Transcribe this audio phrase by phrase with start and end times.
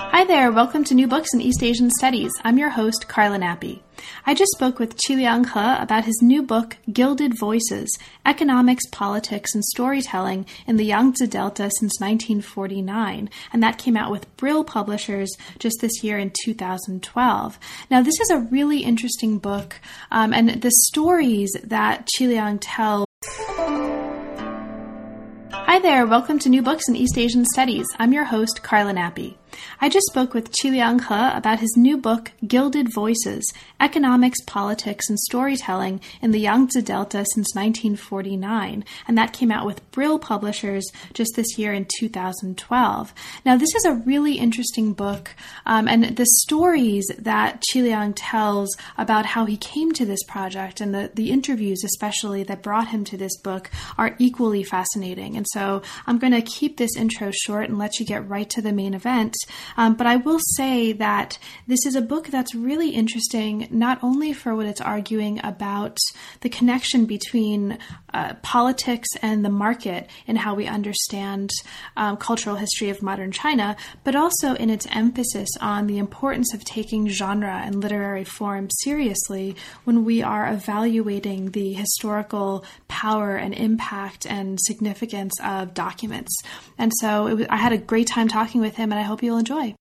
[0.00, 2.30] Hi there, welcome to New Books in East Asian Studies.
[2.44, 3.80] I'm your host, Carla Nappi.
[4.24, 7.90] I just spoke with Qiliang He about his new book, Gilded Voices
[8.24, 14.34] Economics, Politics, and Storytelling in the Yangtze Delta since 1949, and that came out with
[14.36, 17.58] Brill Publishers just this year in 2012.
[17.90, 19.80] Now, this is a really interesting book,
[20.12, 23.08] um, and the stories that Qiliang tells
[25.50, 27.86] Hi there, welcome to New Books in East Asian Studies.
[27.98, 29.36] I'm your host, Carla Nappi.
[29.80, 35.18] I just spoke with Qiliang He about his new book, Gilded Voices Economics, Politics, and
[35.18, 41.32] Storytelling in the Yangtze Delta since 1949, and that came out with Brill Publishers just
[41.36, 43.14] this year in 2012.
[43.44, 45.34] Now, this is a really interesting book,
[45.66, 50.94] um, and the stories that Qiliang tells about how he came to this project and
[50.94, 55.36] the, the interviews, especially, that brought him to this book are equally fascinating.
[55.36, 58.62] And so I'm going to keep this intro short and let you get right to
[58.62, 59.34] the main event.
[59.76, 64.32] Um, but I will say that this is a book that's really interesting, not only
[64.32, 65.98] for what it's arguing about
[66.40, 67.78] the connection between
[68.14, 71.50] uh, politics and the market and how we understand
[71.96, 76.64] um, cultural history of modern China, but also in its emphasis on the importance of
[76.64, 84.26] taking genre and literary form seriously when we are evaluating the historical power and impact
[84.26, 86.34] and significance of documents.
[86.76, 89.36] And so was, I had a great time talking with him, and I hope you'll
[89.36, 89.74] enjoy.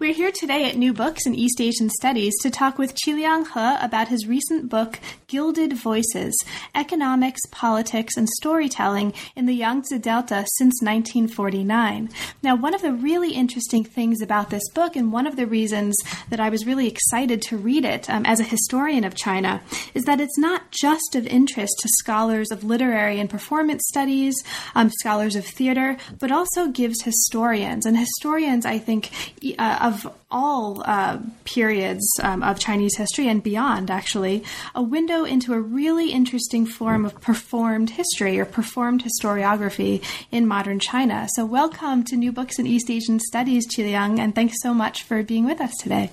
[0.00, 3.84] We're here today at New Books in East Asian Studies to talk with Qiliang He
[3.84, 6.34] about his recent book, Gilded Voices
[6.74, 12.08] Economics, Politics, and Storytelling in the Yangtze Delta since 1949.
[12.42, 15.94] Now, one of the really interesting things about this book, and one of the reasons
[16.30, 19.60] that I was really excited to read it um, as a historian of China,
[19.92, 24.34] is that it's not just of interest to scholars of literary and performance studies,
[24.74, 27.84] um, scholars of theater, but also gives historians.
[27.84, 29.10] And historians, I think,
[29.58, 35.52] uh, of all uh, periods um, of Chinese history and beyond, actually, a window into
[35.52, 41.28] a really interesting form of performed history or performed historiography in modern China.
[41.34, 45.22] So, welcome to New Books in East Asian Studies, Qiliang, and thanks so much for
[45.24, 46.10] being with us today.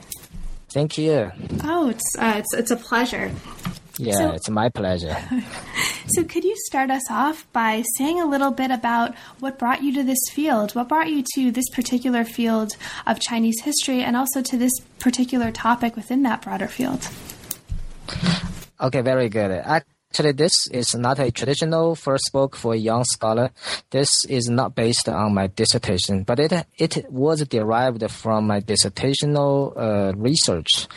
[0.70, 1.32] Thank you.
[1.64, 3.32] Oh, it's uh, it's it's a pleasure.
[4.00, 5.16] Yeah, so, it's my pleasure.
[6.08, 9.94] so, could you start us off by saying a little bit about what brought you
[9.96, 10.76] to this field?
[10.76, 12.74] What brought you to this particular field
[13.06, 17.08] of Chinese history and also to this particular topic within that broader field?
[18.80, 19.52] Okay, very good.
[19.52, 19.82] I-
[20.18, 23.52] Actually, this is not a traditional first book for a young scholar.
[23.92, 29.78] This is not based on my dissertation, but it it was derived from my dissertational
[29.78, 30.88] uh, research.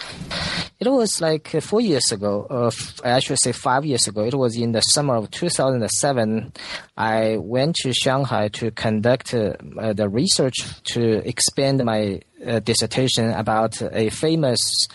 [0.80, 2.70] It was like four years ago, uh,
[3.04, 4.24] I should say five years ago.
[4.24, 6.54] It was in the summer of 2007.
[6.96, 9.52] I went to Shanghai to conduct uh,
[9.92, 10.56] the research
[10.94, 14.88] to expand my uh, dissertation about a famous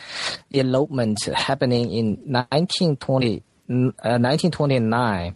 [0.49, 3.43] elopement happening in 1920.
[3.67, 5.35] 1929,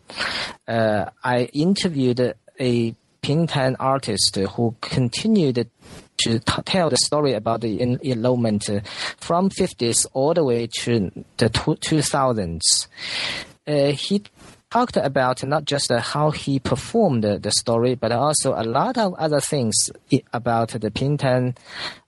[0.68, 5.70] uh, uh, I interviewed a Pingtan artist who continued
[6.24, 8.70] to t- tell the story about the elopement
[9.18, 12.88] from 50s all the way to the 2000s.
[13.68, 14.24] Uh, he
[14.72, 19.40] talked about not just how he performed the story, but also a lot of other
[19.40, 19.74] things
[20.32, 21.58] about the Pingtan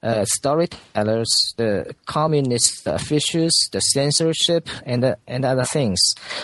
[0.04, 6.00] uh, storytellers, the communist officials, the censorship, and and other things.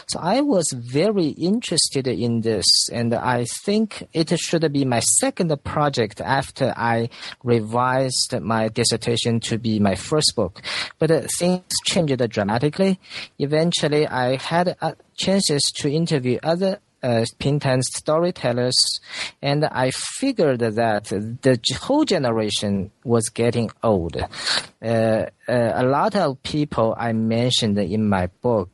[0.07, 5.51] So I was very interested in this, and I think it should be my second
[5.63, 7.09] project after I
[7.43, 10.61] revised my dissertation to be my first book.
[10.99, 12.99] But uh, things changed dramatically.
[13.39, 18.99] Eventually, I had a chances to interview other uh, Pingtan storytellers,
[19.41, 24.17] and I figured that the whole generation was getting old.
[24.17, 28.69] Uh, uh, a lot of people I mentioned in my book,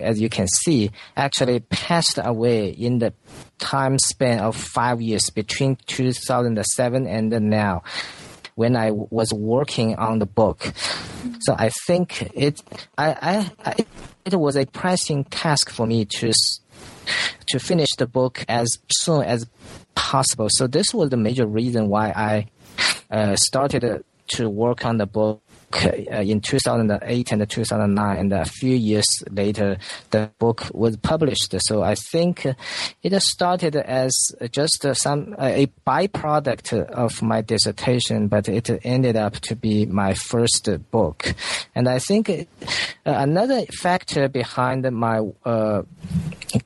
[0.00, 3.14] as you can see, actually passed away in the
[3.58, 7.82] time span of five years between 2007 and now
[8.56, 10.72] when I was working on the book.
[11.40, 12.60] So I think it,
[12.98, 13.86] I, I, I,
[14.24, 16.32] it was a pressing task for me to
[17.46, 19.46] to finish the book as soon as
[19.94, 20.48] possible.
[20.50, 22.46] So this was the major reason why I
[23.10, 28.74] uh, started to work on the book uh, in 2008 and 2009, and a few
[28.74, 29.78] years later,
[30.10, 31.54] the book was published.
[31.60, 32.46] So I think
[33.02, 34.12] it started as
[34.50, 40.68] just some a byproduct of my dissertation, but it ended up to be my first
[40.90, 41.34] book.
[41.74, 42.44] And I think uh,
[43.04, 45.82] another factor behind my uh,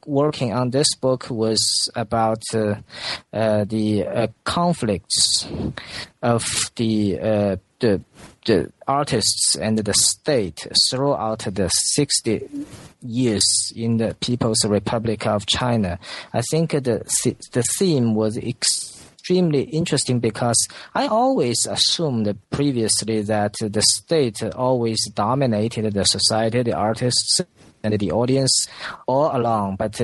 [0.07, 1.61] working on this book was
[1.95, 2.77] about uh,
[3.33, 5.47] uh, the uh, conflicts
[6.23, 6.45] of
[6.77, 8.01] the the
[8.47, 12.49] the artists and the state throughout the 60
[13.03, 15.99] years in the People's Republic of China.
[16.33, 17.05] I think the,
[17.53, 25.95] the theme was extremely interesting because I always assumed previously that the state always dominated
[25.95, 27.41] the society, the artists,
[27.83, 28.67] and the audience
[29.07, 29.77] all along.
[29.77, 30.01] But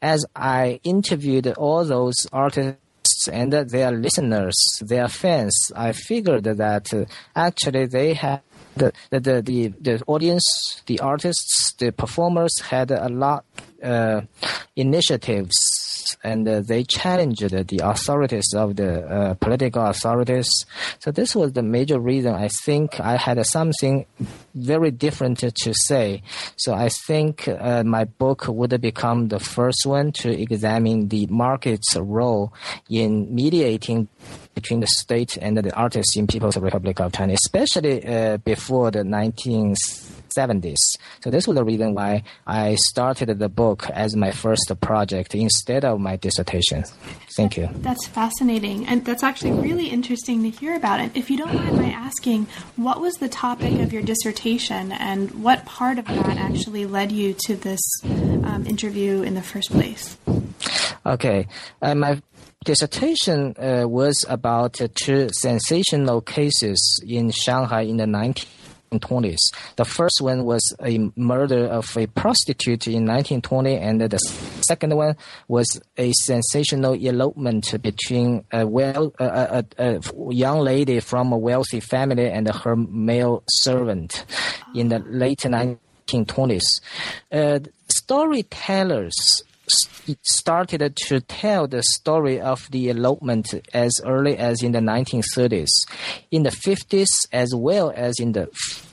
[0.00, 2.81] as I interviewed all those artists
[3.28, 7.04] and their listeners, their fans, I figured that uh,
[7.34, 8.40] actually they had
[8.76, 13.44] the, the, the, the, audience, the artists, the performers had a lot
[13.82, 14.22] uh,
[14.76, 15.54] initiatives
[16.22, 20.48] and uh, they challenged the authorities of the uh, political authorities.
[20.98, 24.06] So this was the major reason I think I had something
[24.54, 26.22] very different to say.
[26.56, 31.96] So I think uh, my book would become the first one to examine the market's
[31.96, 32.52] role
[32.88, 34.08] in mediating
[34.54, 39.02] between the state and the artists in People's Republic of China, especially uh, before the
[39.02, 40.76] 19th 70s.
[41.22, 45.84] So this was the reason why I started the book as my first project instead
[45.84, 46.84] of my dissertation.
[47.36, 47.68] Thank you.
[47.76, 48.86] That's fascinating.
[48.86, 51.00] And that's actually really interesting to hear about.
[51.00, 52.46] And if you don't mind my asking,
[52.76, 57.34] what was the topic of your dissertation and what part of that actually led you
[57.46, 60.16] to this um, interview in the first place?
[61.04, 61.46] Okay.
[61.80, 62.22] Uh, my
[62.64, 68.46] dissertation uh, was about uh, two sensational cases in Shanghai in the 19-
[68.92, 69.38] 1920s.
[69.76, 74.18] The first one was a murder of a prostitute in 1920, and the
[74.66, 75.16] second one
[75.48, 80.00] was a sensational elopement between a well a, a, a
[80.32, 84.24] young lady from a wealthy family and her male servant
[84.74, 86.62] in the late 1920s.
[87.30, 89.42] Uh, storytellers
[90.22, 95.68] started to tell the story of the elopement as early as in the 1930s,
[96.30, 98.46] in the 50s, as well as in the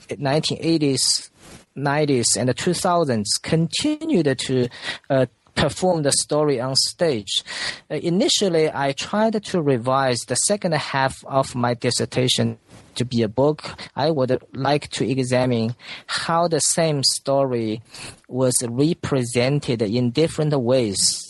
[0.08, 1.30] 1980s,
[1.76, 4.68] 90s, and the 2000s, continued to
[5.08, 7.42] uh, perform the story on stage.
[7.90, 12.58] Uh, initially, I tried to revise the second half of my dissertation
[12.96, 13.62] to be a book,
[13.96, 15.74] I would like to examine
[16.06, 17.82] how the same story
[18.28, 21.26] was represented in different ways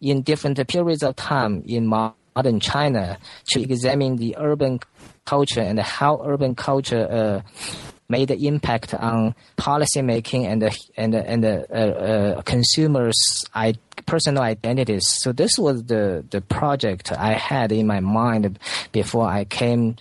[0.00, 3.18] in different periods of time in modern China
[3.50, 4.80] to examine the urban
[5.24, 10.62] culture and how urban culture uh, made an impact on policy making and
[10.96, 13.44] and and uh, uh, consumers'
[14.06, 15.06] personal identities.
[15.08, 18.58] So this was the the project I had in my mind
[18.92, 19.96] before I came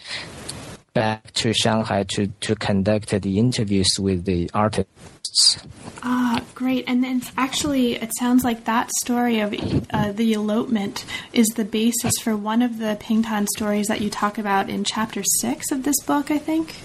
[0.96, 5.60] back to Shanghai to, to conduct the interviews with the artists.
[6.01, 6.86] Ah, great.
[6.88, 9.54] And then actually, it sounds like that story of
[9.92, 11.04] uh, the elopement
[11.34, 15.22] is the basis for one of the Pingtan stories that you talk about in chapter
[15.42, 16.75] six of this book, I think.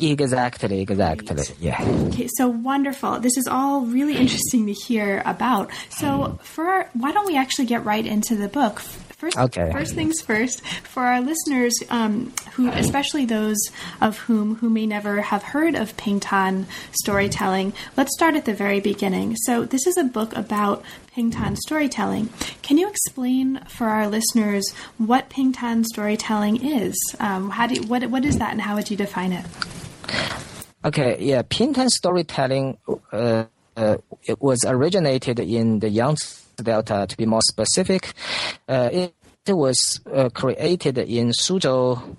[0.00, 1.42] Exactly, exactly.
[1.60, 1.82] Yeah.
[2.08, 3.18] Okay, so wonderful.
[3.18, 5.70] This is all really interesting to hear about.
[5.90, 8.80] So, for why don't we actually get right into the book?
[8.80, 9.72] First, okay.
[9.72, 13.58] first things first, for our listeners, um, who, especially those
[14.00, 18.78] of whom who may never have heard of Pingtan storytelling, let's start at the very
[18.78, 19.34] beginning.
[19.34, 20.84] So, this is a book about
[21.16, 22.28] Pingtan storytelling.
[22.62, 26.94] Can you explain for our listeners what Pingtan storytelling is?
[27.18, 29.44] Um, how do you, what what is that, and how would you define it?
[30.84, 32.78] Okay, yeah, Pingtan storytelling.
[33.12, 33.44] Uh,
[33.76, 38.12] uh, it was originated in the Yangtze Delta, to be more specific.
[38.68, 39.14] Uh, it,
[39.46, 42.16] it, was uh, created in Suzhou,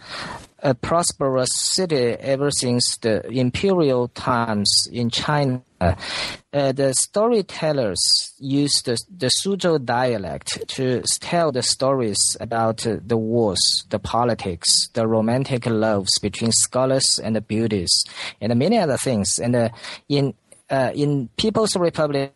[0.61, 5.61] a prosperous city ever since the imperial times in China.
[5.81, 13.15] Uh, the storytellers used the, the Suzhou dialect to tell the stories about uh, the
[13.15, 18.03] wars, the politics, the romantic loves between scholars and the beauties,
[18.41, 19.39] and many other things.
[19.39, 19.69] And uh,
[20.09, 20.33] in
[20.69, 22.33] uh, in People's Republic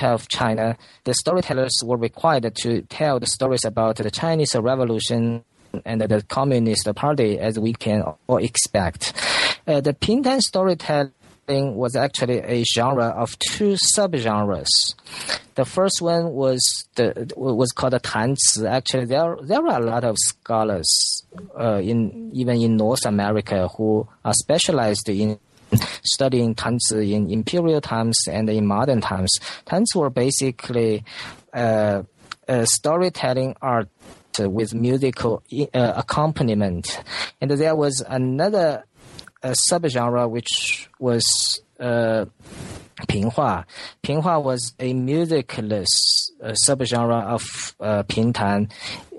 [0.00, 5.44] of China, the storytellers were required to tell the stories about the Chinese Revolution
[5.84, 9.12] and the Communist Party, as we can all expect.
[9.66, 11.12] Uh, the Pingtan storytelling
[11.48, 14.68] was actually a genre of two subgenres.
[15.54, 16.60] the first one was
[16.94, 18.64] the was called the Tanci.
[18.68, 21.24] Actually, there there are a lot of scholars
[21.58, 25.38] uh, in even in North America who are specialized in
[26.04, 29.30] studying Tanci in imperial times and in modern times.
[29.66, 31.04] Tanci were basically
[31.52, 32.02] uh,
[32.64, 33.88] storytelling art
[34.40, 35.42] with musical
[35.74, 37.02] uh, accompaniment,
[37.40, 38.84] and there was another
[39.42, 41.24] uh, subgenre which was
[41.80, 42.24] uh,
[43.08, 43.64] Pinghua.
[44.02, 48.70] Pinghua was a musicless uh, subgenre of uh, Pingtan.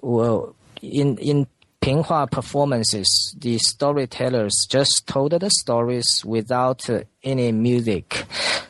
[0.01, 1.47] Well, in in
[1.83, 8.23] Pinghua performances, the storytellers just told the stories without uh, any music.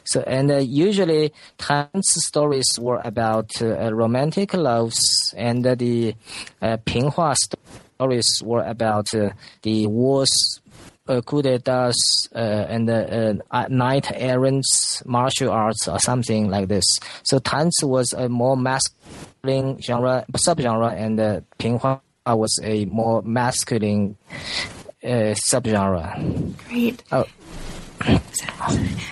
[0.04, 6.16] So, and uh, usually, Tan's stories were about uh, romantic loves, and the
[6.60, 9.30] uh, Pinghua stories were about uh,
[9.62, 10.62] the wars
[11.08, 16.86] uh, coup d'etats uh, and uh, uh, knight errants, martial arts, or something like this.
[17.22, 21.42] So Tanci was a more masculine genre, subgenre, and uh,
[22.26, 24.18] Pinghua was a more masculine
[25.04, 26.56] uh, subgenre.
[26.68, 27.04] Great.
[27.12, 27.26] Oh.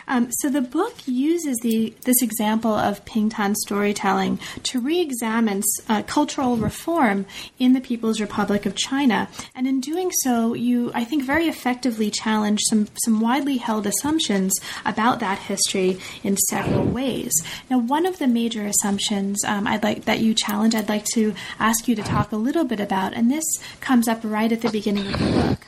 [0.08, 6.58] Um, so the book uses the this example of Pingtan storytelling to re-examine uh, cultural
[6.58, 7.26] reform
[7.60, 12.12] in the People's Republic of China, and in doing so, you I think very effectively
[12.12, 14.54] challenge some some widely held assumptions
[14.86, 17.32] about that history in several ways.
[17.70, 21.34] Now, one of the major assumptions um, I'd like that you challenge, I'd like to
[21.60, 23.46] ask you to talk a little bit about, and this
[23.80, 25.60] comes up right at the beginning of the book.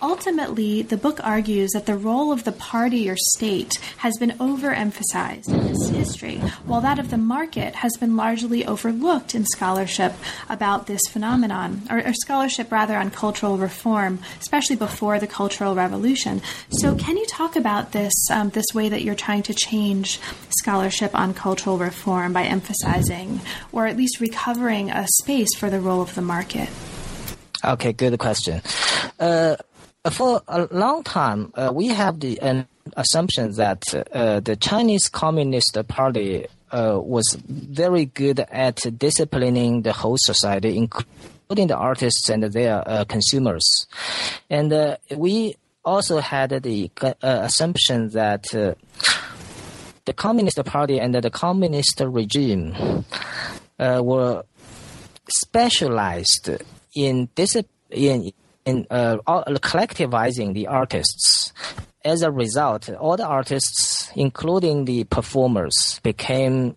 [0.00, 5.48] Ultimately, the book argues that the role of the party or state has been overemphasized
[5.48, 10.12] in this history, while that of the market has been largely overlooked in scholarship
[10.50, 16.42] about this phenomenon, or, or scholarship rather on cultural reform, especially before the Cultural Revolution.
[16.68, 20.20] So, can you talk about this um, this way that you're trying to change
[20.58, 23.40] scholarship on cultural reform by emphasizing,
[23.72, 26.68] or at least recovering, a space for the role of the market?
[27.64, 28.60] Okay, good question.
[29.18, 29.56] Uh,
[30.10, 32.62] for a long time, uh, we have the uh,
[32.96, 40.16] assumption that uh, the Chinese Communist Party uh, was very good at disciplining the whole
[40.18, 43.86] society, including the artists and their uh, consumers.
[44.48, 46.90] And uh, we also had the
[47.22, 53.04] assumption that the Communist Party and the Communist regime
[53.78, 54.42] were
[55.30, 56.50] specialized
[56.94, 58.32] in discipline in
[58.68, 59.16] in uh,
[59.72, 61.52] collectivizing the artists.
[62.04, 66.76] As a result, all the artists, including the performers, became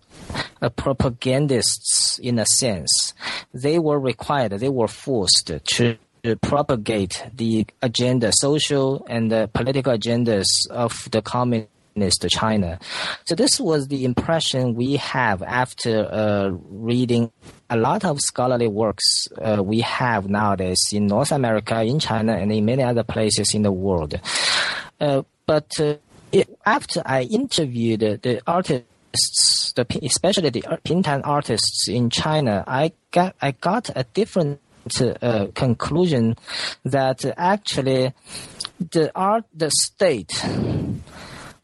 [0.61, 3.13] uh, propagandists in a sense.
[3.53, 5.97] They were required, they were forced to
[6.41, 12.79] propagate the agenda, social and uh, political agendas of the communist China.
[13.25, 17.31] So this was the impression we have after uh, reading
[17.71, 22.51] a lot of scholarly works uh, we have nowadays in North America, in China, and
[22.51, 24.19] in many other places in the world.
[24.99, 25.95] Uh, but uh,
[26.31, 33.35] it, after I interviewed the artists, the, especially the Pingtan artists in China, I got
[33.41, 34.59] I got a different
[34.99, 36.35] uh, conclusion
[36.83, 38.13] that actually
[38.79, 40.43] the art, the state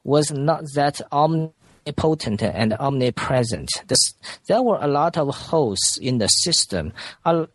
[0.03, 1.01] was not that
[1.87, 3.69] omnipotent and omnipresent.
[3.87, 4.13] This,
[4.47, 6.93] there were a lot of holes in the system.
[7.25, 7.47] A,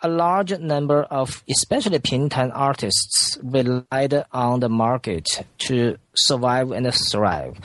[0.00, 7.58] a large number of, especially Pingtan artists, relied on the market to survive and thrive.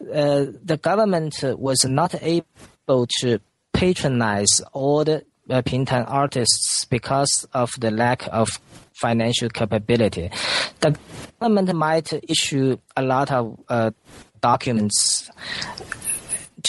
[0.00, 3.40] Uh, the government was not able to
[3.72, 8.48] patronize all the uh, Pingtan artists because of the lack of
[8.94, 10.30] financial capability.
[10.80, 10.96] The
[11.40, 13.90] government might issue a lot of uh,
[14.42, 15.30] documents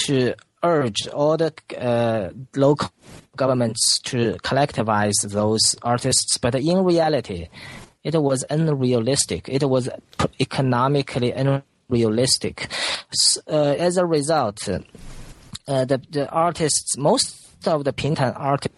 [0.06, 2.89] to urge all the uh, local
[3.36, 7.50] governments to collectivize those artists, but in reality,
[8.03, 9.50] it was unrealistic.
[9.50, 9.89] It was
[10.39, 12.70] economically unrealistic.
[13.48, 14.80] Uh, as a result, uh,
[15.86, 18.77] the, the artists, most of the Pingtan artists,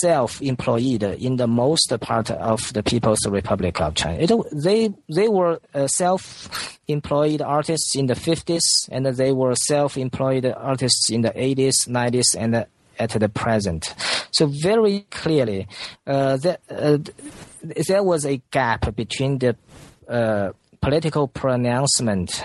[0.00, 4.18] self-employed in the most part of the People's Republic of China.
[4.18, 11.10] It, they they were uh, self-employed artists in the 50s, and they were self-employed artists
[11.10, 12.66] in the 80s, 90s, and
[12.98, 13.94] at the present.
[14.30, 15.66] So very clearly,
[16.06, 16.38] uh,
[16.70, 16.98] uh,
[17.88, 19.56] there was a gap between the
[20.08, 22.44] uh, political pronouncement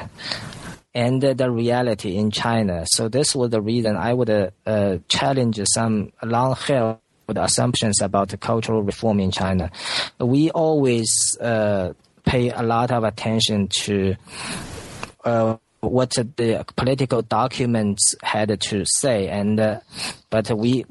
[0.94, 2.86] and the reality in China.
[2.92, 4.30] So this was the reason I would
[4.66, 9.72] uh, challenge some long-held the assumptions about the cultural reform in China.
[10.19, 11.93] We always uh,
[12.25, 14.15] pay a lot of attention to
[15.24, 19.79] uh, what the political documents had to say, and uh,
[20.29, 20.86] but we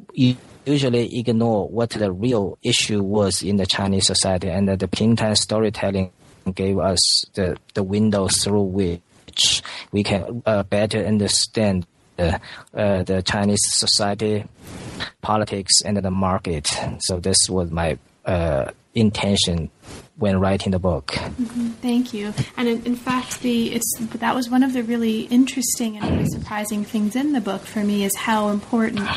[0.65, 6.13] usually ignore what the real issue was in the Chinese society, and the Pingtan storytelling
[6.55, 9.63] gave us the the window through which
[9.93, 11.87] we can uh, better understand
[12.19, 12.39] uh,
[12.75, 14.45] uh, the Chinese society,
[15.23, 16.67] politics, and the market.
[17.01, 19.71] So this was my uh, intention
[20.17, 21.09] when writing the book.
[21.09, 21.69] Mm-hmm.
[21.83, 22.33] Thank you.
[22.57, 26.29] And in, in, fact, the it's that was one of the really interesting and really
[26.29, 29.09] surprising things in the book for me is how important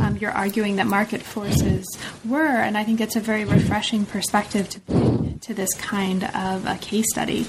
[0.00, 1.86] um, you're arguing that market forces
[2.24, 4.80] were, and I think it's a very refreshing perspective to
[5.42, 7.46] to this kind of a case study.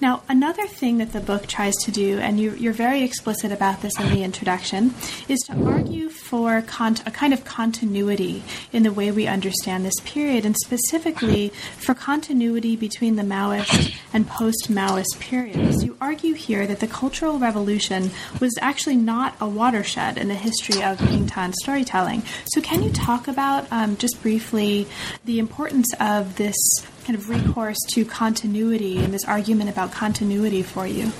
[0.00, 3.80] Now, another thing that the book tries to do, and you, are very explicit about
[3.80, 4.94] this in the introduction,
[5.28, 9.98] is to argue for con- a kind of continuity in the way we understand this
[10.04, 15.84] period, and specifically for continuity between the Maoist and post Maoist periods.
[15.84, 18.10] You argue here that the Cultural Revolution
[18.40, 22.22] was actually not a watershed in the history of Pingtan storytelling.
[22.46, 24.86] So, can you talk about um, just briefly
[25.24, 26.56] the importance of this
[27.04, 31.12] kind of recourse to continuity and this argument about continuity for you?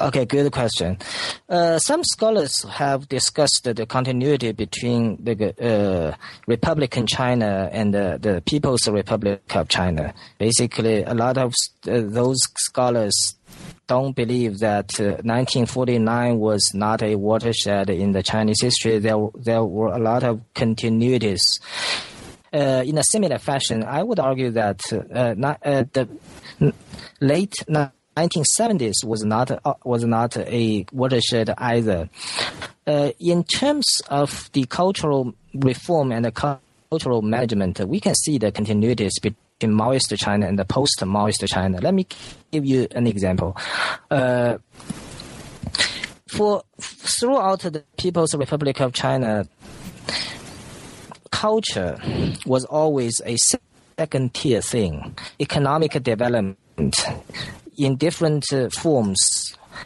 [0.00, 0.96] Okay, good question.
[1.46, 8.40] Uh, some scholars have discussed the continuity between the uh, Republican China and the, the,
[8.46, 10.14] People's Republic of China.
[10.38, 11.52] Basically, a lot of
[11.86, 13.34] uh, those scholars
[13.88, 19.00] don't believe that 1949 uh, was not a watershed in the Chinese history.
[19.00, 21.40] There, there were a lot of continuities
[22.52, 26.08] uh, in a similar fashion, I would argue that uh, not, uh, the
[27.20, 27.54] late
[28.16, 32.08] 1970s was not uh, was not a watershed either.
[32.86, 38.50] Uh, in terms of the cultural reform and the cultural management, we can see the
[38.50, 41.78] continuities between Maoist China and the post-Maoist China.
[41.80, 42.06] Let me
[42.50, 43.56] give you an example.
[44.10, 44.58] Uh,
[46.26, 49.46] for throughout the People's Republic of China,
[51.30, 51.98] culture
[52.46, 53.36] was always a
[53.98, 55.16] second tier thing.
[55.40, 56.96] Economic development
[57.76, 59.18] in different uh, forms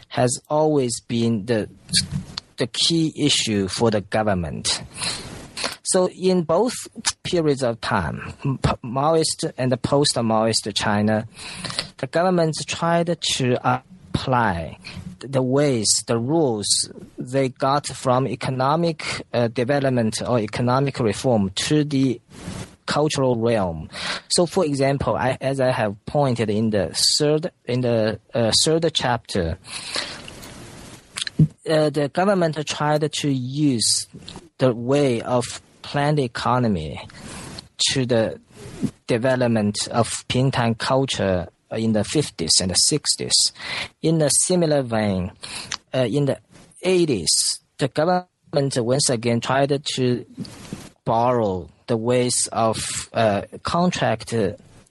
[0.09, 1.69] has always been the
[2.57, 4.81] the key issue for the government.
[5.83, 6.73] So in both
[7.23, 8.33] periods of time,
[8.83, 11.27] Maoist and post-Maoist China,
[11.97, 13.83] the governments tried to
[14.15, 14.77] apply
[15.19, 16.67] the ways, the rules
[17.17, 22.21] they got from economic uh, development or economic reform to the
[22.85, 23.89] cultural realm.
[24.29, 28.89] So, for example, I, as I have pointed in the third in the uh, third
[28.93, 29.57] chapter,
[31.69, 34.07] uh, the government tried to use
[34.59, 37.01] the way of planned economy
[37.91, 38.39] to the
[39.07, 43.52] development of Pingtan culture in the 50s and the 60s.
[44.02, 45.32] In a similar vein,
[45.94, 46.38] uh, in the
[46.84, 50.26] 80s, the government once again tried to
[51.04, 52.78] borrow the ways of
[53.12, 54.34] uh, contract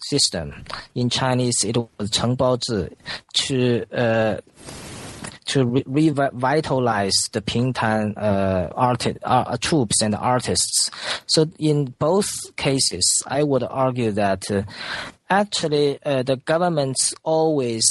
[0.08, 0.54] system.
[0.96, 2.92] In Chinese, it was 承包制
[3.34, 4.40] to uh,
[5.47, 10.91] to re- revitalize the Pingtan uh, art, uh, troupes and artists.
[11.27, 14.63] So in both cases, I would argue that uh,
[15.29, 17.85] actually uh, the governments always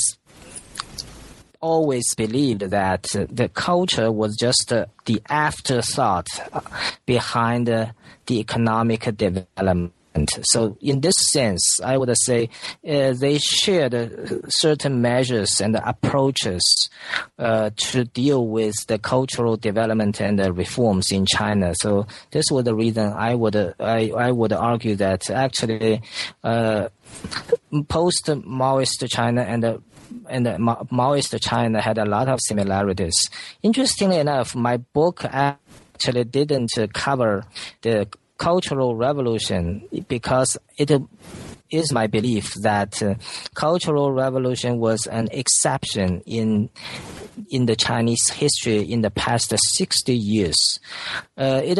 [1.59, 6.59] always believed that the culture was just uh, the afterthought uh,
[7.05, 7.93] behind the
[8.29, 9.93] economic development.
[10.43, 12.49] So, in this sense, I would say
[12.87, 14.07] uh, they shared uh,
[14.47, 16.89] certain measures and approaches
[17.39, 21.73] uh, to deal with the cultural development and the reforms in China.
[21.81, 26.01] So, this was the reason I would I, I would argue that actually
[26.43, 26.89] uh,
[27.87, 29.81] post Maoist China and the
[30.29, 33.15] and Maoist China had a lot of similarities.
[33.63, 37.45] Interestingly enough, my book actually didn't cover
[37.81, 38.07] the
[38.43, 40.91] cultural revolution because it
[41.71, 43.15] is my belief that uh,
[43.55, 46.69] cultural revolution was an exception in
[47.49, 50.79] in the Chinese history in the past 60 years.
[51.37, 51.79] Uh, it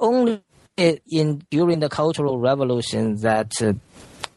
[0.00, 0.40] only
[0.78, 3.74] in during the cultural revolution that uh,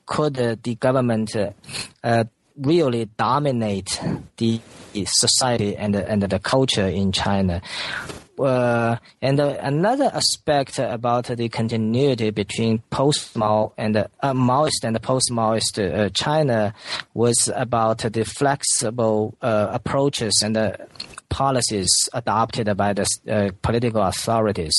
[0.05, 2.23] could uh, the government uh,
[2.57, 4.01] really dominate
[4.37, 4.59] the
[5.05, 7.61] society and and the culture in China
[8.43, 15.79] uh, and uh, another aspect about the continuity between post-Mao and uh, Maoist and post-Maoist
[15.79, 16.73] uh, China
[17.13, 20.57] was about the flexible uh, approaches and
[21.29, 24.75] policies adopted by the uh, political authorities.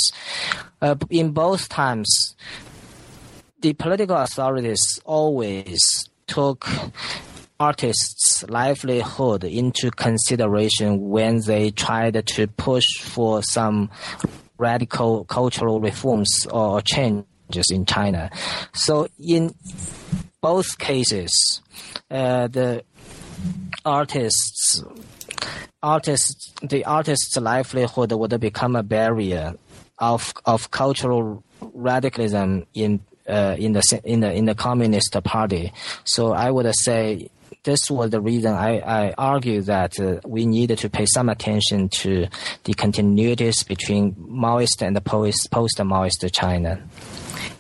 [1.11, 2.37] in both times,
[3.61, 5.81] the political authorities always
[6.27, 6.68] took
[7.62, 13.88] artists' livelihood into consideration when they tried to push for some
[14.59, 18.31] radical cultural reforms or changes in China.
[18.75, 19.55] So in
[20.40, 21.33] both cases,
[22.11, 22.85] uh, the
[23.85, 24.83] artists
[25.83, 29.55] artists the artist's livelihood would become a barrier
[29.98, 35.72] of of cultural radicalism in uh, in the in the in the Communist Party.
[36.05, 37.29] So I would say
[37.64, 41.88] this was the reason I, I argue that uh, we needed to pay some attention
[42.01, 42.27] to
[42.64, 46.83] the continuities between Maoist and post post Maoist China.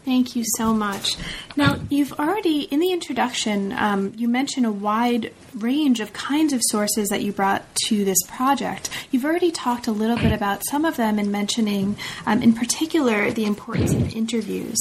[0.04, 1.16] Thank you so much.
[1.56, 6.60] Now, you've already, in the introduction, um, you mentioned a wide range of kinds of
[6.64, 8.90] sources that you brought to this project.
[9.12, 13.30] You've already talked a little bit about some of them in mentioning, um, in particular,
[13.30, 14.78] the importance of interviews.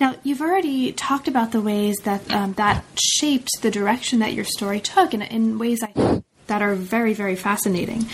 [0.00, 4.44] Now, you've already talked about the ways that um, that shaped the direction that your
[4.44, 8.06] story took in, in ways I that are very, very fascinating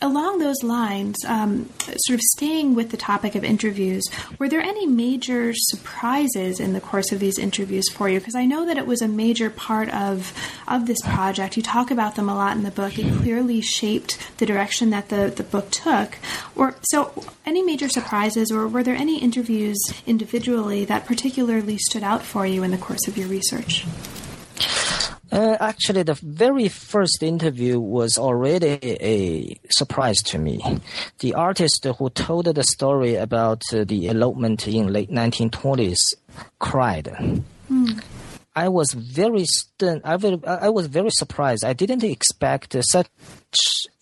[0.00, 4.04] along those lines, um, sort of staying with the topic of interviews,
[4.38, 8.18] were there any major surprises in the course of these interviews for you?
[8.18, 10.32] Because I know that it was a major part of
[10.68, 11.56] of this project.
[11.56, 12.98] You talk about them a lot in the book.
[12.98, 16.18] It clearly shaped the direction that the, the book took.
[16.54, 22.22] Or so, any major surprises, or were there any interviews individually that particularly stood out
[22.22, 23.86] for you in the course of your research?
[25.32, 30.62] Uh, actually, the very first interview was already a surprise to me.
[31.18, 35.98] The artist who told the story about uh, the elopement in late 1920s
[36.58, 37.06] cried.
[37.70, 38.02] Mm.
[38.54, 40.14] I was very stun- I,
[40.46, 41.64] I was very surprised.
[41.64, 43.08] I didn't expect such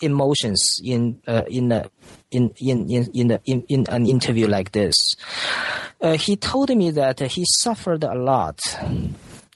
[0.01, 1.91] emotions in uh, in, a,
[2.31, 4.95] in in in in, the, in in an interview like this.
[6.01, 8.61] Uh, he told me that he suffered a lot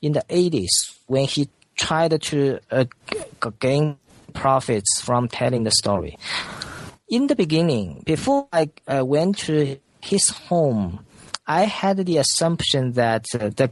[0.03, 2.85] in the 80s when he tried to uh,
[3.61, 3.97] gain
[4.33, 6.19] profits from telling the story.
[7.09, 11.05] In the beginning, before I uh, went to his home,
[11.51, 13.71] I had the assumption that uh, the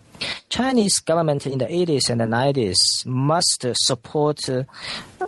[0.49, 4.63] Chinese government in the 80s and the 90s must support uh,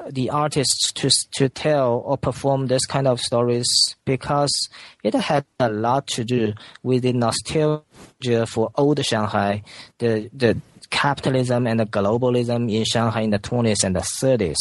[0.08, 3.68] the artists to to tell or perform this kind of stories
[4.06, 4.70] because
[5.04, 9.62] it had a lot to do with the nostalgia for old Shanghai,
[9.98, 10.58] the the
[10.90, 14.56] capitalism and globalism in Shanghai in the 20s and the 30s.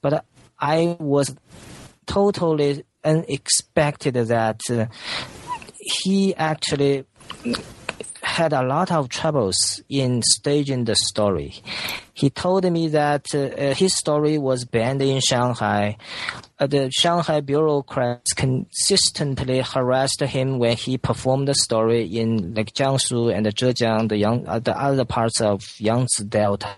[0.00, 0.24] But
[0.58, 1.34] I was
[2.06, 4.86] totally unexpected that uh,
[6.02, 7.04] he actually
[8.22, 11.54] had a lot of troubles in staging the story.
[12.12, 15.96] He told me that uh, his story was banned in Shanghai.
[16.60, 23.34] Uh, the Shanghai bureaucrats consistently harassed him when he performed the story in like Jiangsu
[23.34, 26.68] and Zhejiang, the, young, uh, the other parts of Yangtze Delta.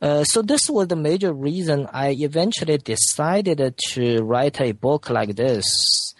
[0.00, 5.36] Uh, so this was the major reason I eventually decided to write a book like
[5.36, 6.14] this.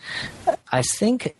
[0.70, 1.34] I think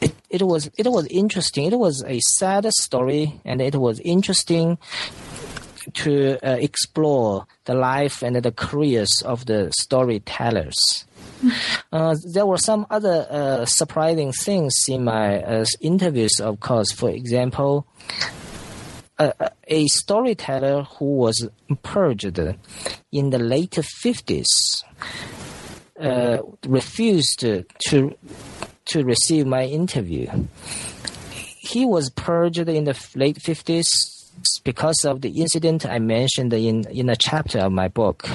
[0.00, 1.72] it, it was it was interesting.
[1.72, 4.78] It was a sad story, and it was interesting
[5.92, 10.76] to uh, explore the life and the careers of the storytellers.
[11.92, 16.90] Uh, there were some other uh, surprising things in my uh, interviews, of course.
[16.90, 17.86] For example,
[19.18, 21.48] a storyteller who was
[21.82, 22.38] purged
[23.12, 24.46] in the late 50s
[26.00, 27.64] uh, refused to
[28.86, 30.26] to receive my interview.
[31.30, 33.86] He was purged in the late 50s
[34.64, 38.28] because of the incident I mentioned in, in a chapter of my book.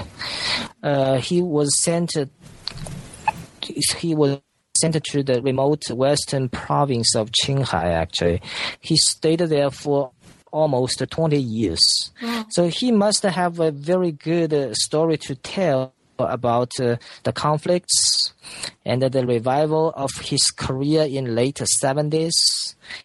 [0.81, 2.13] Uh, he was sent
[3.97, 4.39] he was
[4.77, 8.41] sent to the remote western province of Qinghai actually.
[8.79, 10.11] He stayed there for
[10.51, 12.11] almost 20 years.
[12.21, 12.45] Wow.
[12.49, 18.33] So he must have a very good uh, story to tell about uh, the conflicts
[18.85, 22.33] and the revival of his career in late 70s.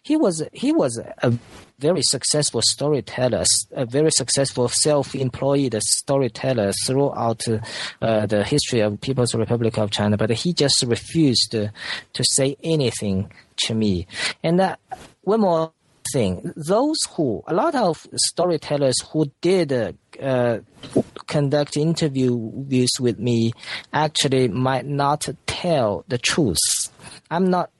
[0.03, 1.33] He was he was a
[1.79, 7.43] very successful storyteller, a very successful self-employed storyteller throughout
[8.01, 10.17] uh, the history of People's Republic of China.
[10.17, 11.71] But he just refused to,
[12.13, 13.31] to say anything
[13.65, 14.07] to me.
[14.43, 14.75] And uh,
[15.21, 15.73] one more
[16.13, 20.59] thing, those who a lot of storytellers who did uh,
[21.27, 23.53] conduct interviews with me
[23.91, 26.57] actually might not tell the truth.
[27.31, 27.71] I'm not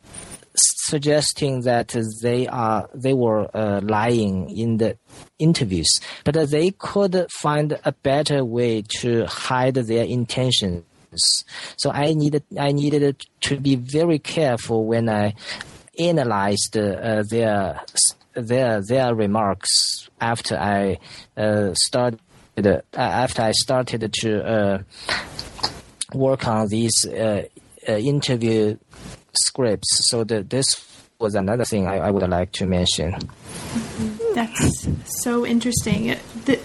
[0.55, 4.97] suggesting that they are they were uh, lying in the
[5.39, 10.83] interviews, but they could find a better way to hide their intentions.
[11.77, 15.33] So I needed I needed to be very careful when I
[15.97, 17.81] analyzed uh, their
[18.33, 20.99] their their remarks after I
[21.37, 22.19] uh, started
[22.93, 24.83] after I started to uh,
[26.13, 27.43] work on these uh,
[27.87, 28.77] uh, interview
[29.37, 30.09] scripts.
[30.09, 30.65] So the, this
[31.19, 33.15] was another thing I, I would like to mention.
[34.33, 34.87] That's
[35.23, 36.17] so interesting.
[36.45, 36.59] The,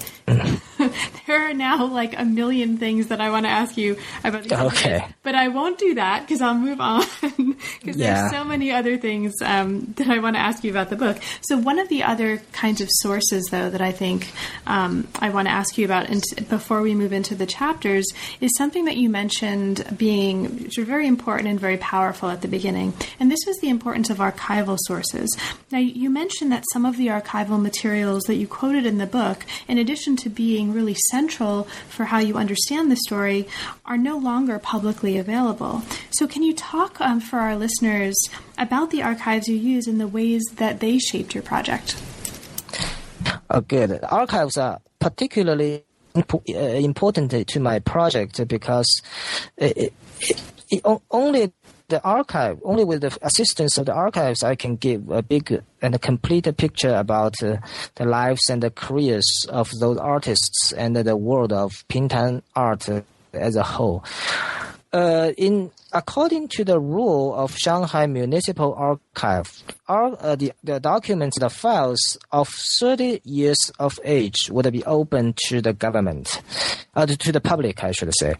[1.27, 4.53] there are now like a million things that I want to ask you about these
[4.53, 5.05] okay.
[5.23, 8.21] but I won't do that because I'll move on because yeah.
[8.21, 11.19] there's so many other things um, that I want to ask you about the book.
[11.43, 14.31] So one of the other kinds of sources, though, that I think
[14.67, 18.07] um, I want to ask you about and before we move into the chapters
[18.41, 23.31] is something that you mentioned being very important and very powerful at the beginning, and
[23.31, 25.29] this was the importance of archival sources.
[25.71, 29.45] Now you mentioned that some of the archival materials that you quoted in the book,
[29.69, 33.47] in addition to being really central for how you understand the story,
[33.85, 35.83] are no longer publicly available.
[36.11, 38.17] So, can you talk um, for our listeners
[38.59, 42.01] about the archives you use and the ways that they shaped your project?
[43.67, 44.01] Good.
[44.05, 49.03] Archives are particularly uh, important to my project because
[49.57, 51.53] it, it, it only
[51.91, 55.95] the archive, only with the assistance of the archives, I can give a big and
[55.95, 57.59] a complete picture about uh,
[57.97, 62.89] the lives and the careers of those artists and the world of Pingtan art
[63.33, 64.05] as a whole.
[64.93, 71.39] Uh, in according to the rule of Shanghai Municipal Archive, our, uh, the, the documents,
[71.39, 72.49] the files of
[72.81, 76.43] 30 years of age would be open to the government,
[76.95, 78.35] uh, to the public, I should say.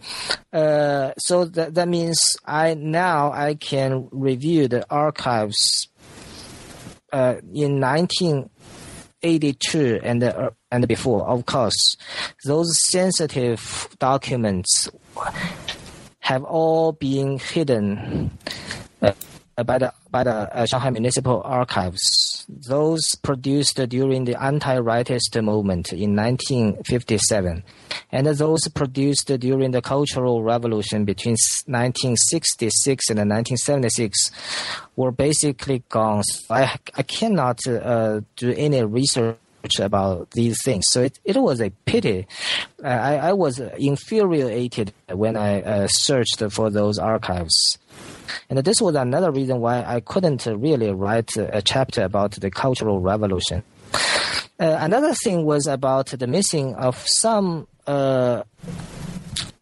[0.53, 5.87] Uh, so that, that means I now I can review the archives
[7.13, 11.29] uh, in 1982 and uh, and before.
[11.29, 11.97] Of course,
[12.45, 14.89] those sensitive documents
[16.21, 18.31] have all been hidden
[19.03, 19.13] uh,
[19.65, 22.47] by the by the uh, Shanghai Municipal Archives.
[22.49, 27.63] Those produced during the anti-rightist movement in 1957,
[28.11, 34.31] and those produced during the Cultural Revolution between 1966 and 1976
[34.97, 36.23] were basically gone.
[36.49, 39.37] I I cannot uh, do any research
[39.79, 40.85] about these things.
[40.91, 42.27] So it, it was a pity.
[42.83, 47.79] Uh, I, I was infuriated when I uh, searched for those archives.
[48.49, 53.01] And this was another reason why I couldn't really write a chapter about the Cultural
[53.01, 53.63] Revolution.
[54.59, 58.43] Uh, another thing was about the missing of some uh,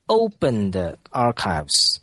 [0.08, 2.00] opened archives.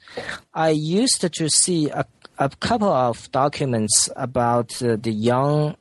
[0.54, 2.06] I used to see a,
[2.40, 5.76] a couple of documents about the young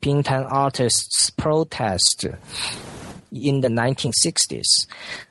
[0.00, 2.26] Pingtan artists protest
[3.32, 4.86] in the 1960s.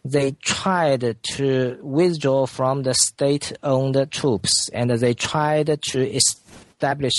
[0.06, 7.16] They tried to withdraw from the state owned troupes and they tried to establish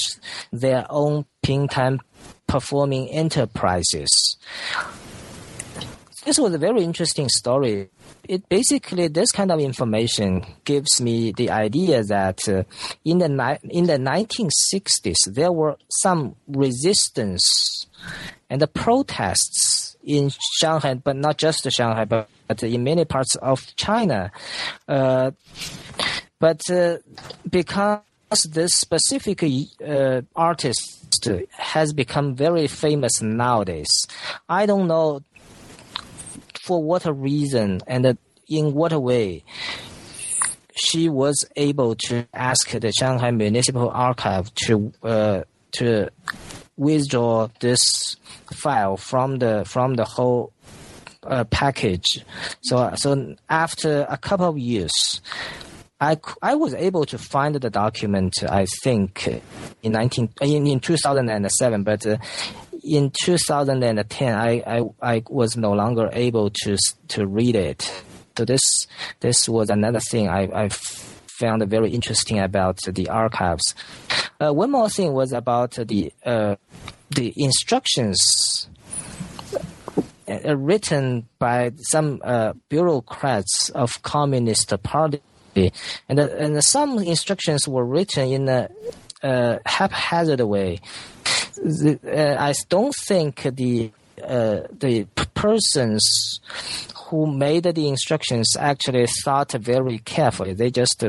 [0.53, 2.01] their own Pingtan
[2.47, 4.37] performing enterprises.
[6.25, 7.89] This was a very interesting story.
[8.29, 12.65] It basically this kind of information gives me the idea that uh,
[13.05, 17.87] in the ni- in the 1960s there were some resistance
[18.51, 23.75] and the protests in Shanghai, but not just Shanghai, but, but in many parts of
[23.77, 24.31] China.
[24.89, 25.31] Uh,
[26.39, 26.97] but uh,
[27.49, 28.01] because
[28.49, 29.43] this specific
[29.87, 33.91] uh, artist has become very famous nowadays,
[34.49, 35.21] I don't know
[36.71, 38.17] for what reason and
[38.49, 39.43] in what way
[40.77, 46.11] she was able to ask the Shanghai Municipal Archive to uh, to
[46.77, 47.81] withdraw this
[48.53, 50.53] file from the from the whole
[51.25, 52.25] uh, package.
[52.63, 55.21] So so after a couple of years,
[56.01, 58.45] I, I was able to find the document.
[58.49, 59.43] I think
[59.83, 62.07] in nineteen in, in two thousand and seven, but.
[62.07, 62.19] Uh,
[62.83, 66.77] in 2010, I, I, I was no longer able to
[67.09, 67.91] to read it.
[68.37, 68.87] So this
[69.21, 73.75] this was another thing I, I found very interesting about the archives.
[74.41, 76.57] Uh, one more thing was about the uh,
[77.11, 78.69] the instructions
[80.29, 85.21] uh, written by some uh, bureaucrats of Communist Party,
[86.09, 88.69] and uh, and some instructions were written in a
[89.23, 90.81] uh, haphazard way.
[91.57, 96.41] The, uh, I don't think the uh, the persons
[97.07, 100.53] who made the instructions actually thought very carefully.
[100.53, 101.05] They just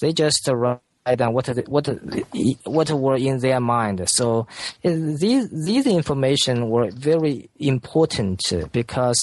[0.00, 0.80] they just write
[1.16, 1.88] down what what
[2.64, 4.06] what were in their mind.
[4.08, 4.46] So
[4.84, 8.42] uh, these these information were very important
[8.72, 9.18] because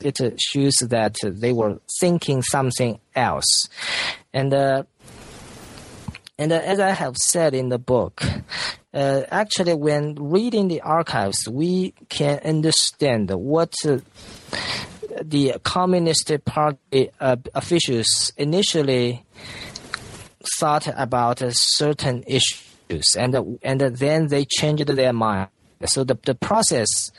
[0.00, 3.68] it shows that they were thinking something else,
[4.32, 4.52] and.
[4.52, 4.82] Uh,
[6.38, 8.22] and uh, as I have said in the book,
[8.92, 13.98] uh, actually, when reading the archives, we can understand what uh,
[15.22, 19.24] the Communist Party uh, officials initially
[20.58, 25.48] thought about certain issues, and and then they changed their mind.
[25.86, 27.10] So the the process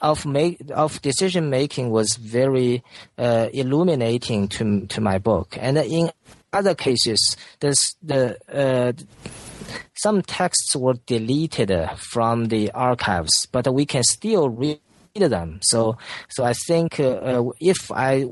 [0.00, 2.84] of make of decision making was very
[3.18, 5.56] uh, illuminating to to my book.
[5.60, 6.10] And in
[6.54, 8.92] other cases, there's the uh,
[9.94, 14.80] some texts were deleted from the archives, but we can still read
[15.14, 15.60] them.
[15.62, 15.96] So,
[16.28, 18.26] so I think uh, uh if I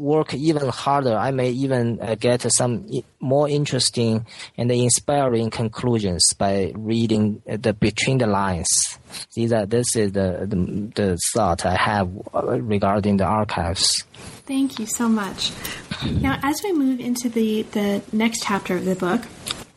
[0.00, 2.88] work even harder, I may even uh, get some
[3.20, 8.68] more interesting and inspiring conclusions by reading the between the lines.
[9.34, 14.04] These are, this is the, the, the thought I have uh, regarding the archives.
[14.46, 15.52] Thank you so much.
[16.04, 19.22] Now, as we move into the, the next chapter of the book,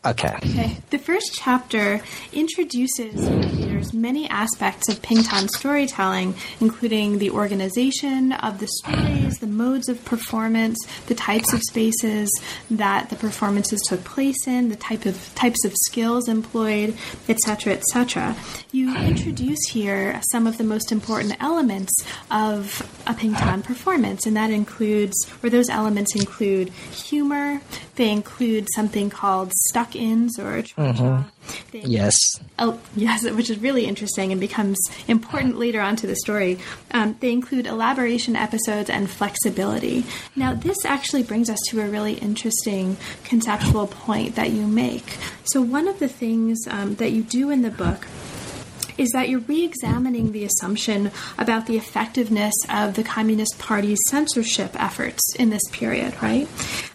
[0.06, 0.36] Okay.
[0.36, 0.76] Okay.
[0.90, 8.68] The first chapter introduces readers many aspects of Pingtan storytelling, including the organization of the
[8.68, 12.30] stories, the modes of performance, the types of spaces
[12.70, 16.96] that the performances took place in, the type of types of skills employed,
[17.28, 18.36] etc., etc.
[18.74, 21.92] You introduce here some of the most important elements
[22.28, 27.60] of a Pingtan performance, and that includes, or those elements include humor.
[27.94, 31.22] They include something called stuck ins or mm-hmm.
[31.72, 32.16] yes
[32.58, 36.58] oh yes which is really interesting and becomes important later on to the story
[36.90, 42.14] um, they include elaboration episodes and flexibility now this actually brings us to a really
[42.14, 47.50] interesting conceptual point that you make so one of the things um, that you do
[47.50, 48.06] in the book
[48.98, 54.80] is that you're re examining the assumption about the effectiveness of the Communist Party's censorship
[54.80, 56.48] efforts in this period, right?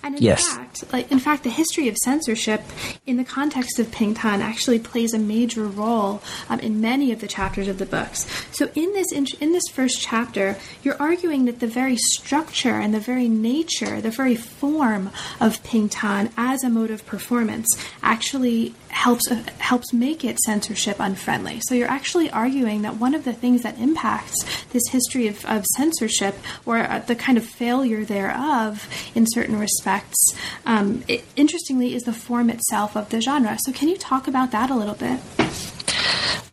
[0.03, 0.47] And in yes.
[0.47, 2.63] fact, like in fact, the history of censorship
[3.05, 7.27] in the context of Pingtan actually plays a major role um, in many of the
[7.27, 8.25] chapters of the books.
[8.51, 12.93] So in this in, in this first chapter, you're arguing that the very structure and
[12.93, 17.67] the very nature, the very form of Pingtan as a mode of performance
[18.01, 21.61] actually helps uh, helps make it censorship unfriendly.
[21.61, 24.35] So you're actually arguing that one of the things that impacts
[24.69, 30.17] this history of, of censorship or uh, the kind of failure thereof in certain respects,
[30.65, 33.57] um, it, interestingly, is the form itself of the genre.
[33.63, 35.19] So can you talk about that a little bit?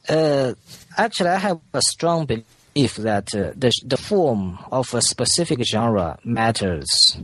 [0.09, 0.55] Uh,
[0.97, 6.19] actually, I have a strong belief that uh, the the form of a specific genre
[6.25, 7.19] matters.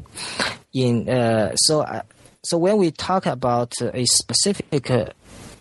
[0.73, 1.83] In uh, so.
[1.83, 2.03] Uh,
[2.45, 5.07] so when we talk about a specific uh,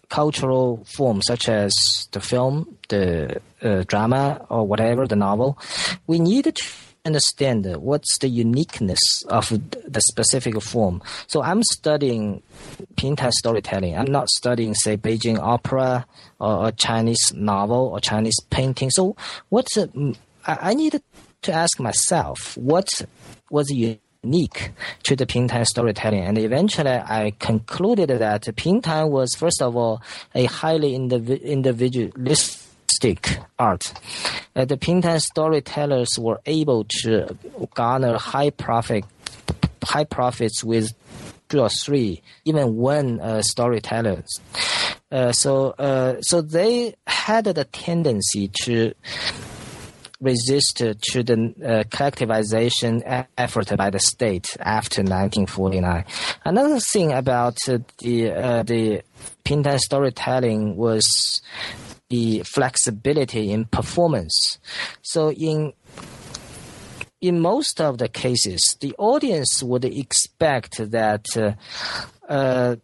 [0.09, 1.73] cultural form, such as
[2.11, 5.57] the film, the uh, drama, or whatever, the novel,
[6.07, 6.63] we need to
[7.05, 11.01] understand what's the uniqueness of the specific form.
[11.27, 12.43] So I'm studying
[12.95, 13.97] Pingtan storytelling.
[13.97, 16.05] I'm not studying, say, Beijing opera
[16.39, 18.89] or a Chinese novel or Chinese painting.
[18.91, 19.15] So
[19.49, 19.77] what's
[20.45, 21.01] I need
[21.43, 22.89] to ask myself what
[23.49, 26.23] was the unique to the Pingtan storytelling.
[26.23, 30.01] And eventually I concluded that Pingtan was, first of all,
[30.35, 33.93] a highly indiv- individualistic art.
[34.55, 37.35] Uh, the Pingtan storytellers were able to
[37.73, 39.05] garner high profit,
[39.83, 40.91] high profits with
[41.49, 44.39] two or three, even one uh, storytellers.
[45.11, 48.93] Uh, so, uh, so they had the tendency to
[50.21, 56.05] resist to the uh, collectivization effort by the state after 1949.
[56.45, 59.01] Another thing about uh, the uh, the
[59.43, 61.05] Pingtan storytelling was
[62.09, 64.59] the flexibility in performance.
[65.01, 65.73] So in
[67.19, 71.53] in most of the cases, the audience would expect that uh,
[72.27, 72.75] uh,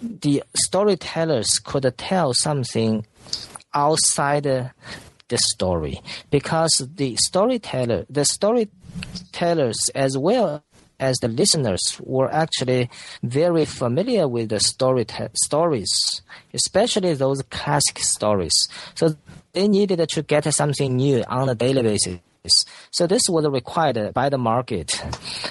[0.00, 3.06] the storytellers could tell something
[3.72, 4.70] outside
[5.28, 10.62] the story because the storyteller, the storytellers as well
[11.00, 12.90] as the listeners were actually
[13.22, 18.54] very familiar with the story stories, especially those classic stories.
[18.94, 19.16] So
[19.52, 22.20] they needed to get something new on a daily basis.
[22.90, 25.02] So this was required by the market.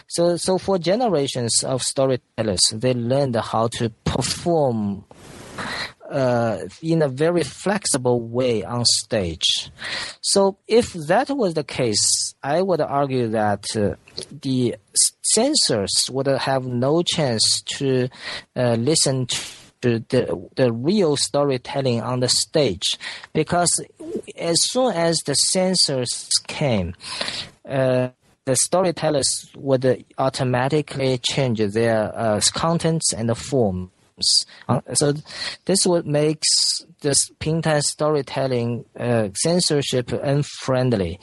[0.07, 5.03] So, so for generations of storytellers, they learned how to perform
[6.13, 9.71] uh, in a very flexible way on stage.
[10.21, 13.95] So if that was the case, I would argue that uh,
[14.29, 14.75] the
[15.23, 17.43] censors would have no chance
[17.77, 18.09] to
[18.55, 19.25] uh, listen
[19.81, 22.97] to the, the real storytelling on the stage
[23.33, 23.83] because
[24.37, 26.93] as soon as the censors came,
[27.67, 28.09] uh,
[28.45, 33.89] the storytellers would automatically change their uh, contents and the form.
[34.67, 35.13] Uh, so
[35.65, 36.47] this what makes
[37.01, 41.19] this Pingtan storytelling uh, censorship unfriendly.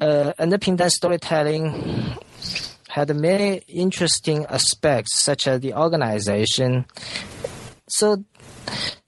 [0.00, 2.16] uh, and the Pingtan storytelling
[2.88, 6.84] had many interesting aspects, such as the organization.
[7.88, 8.24] So,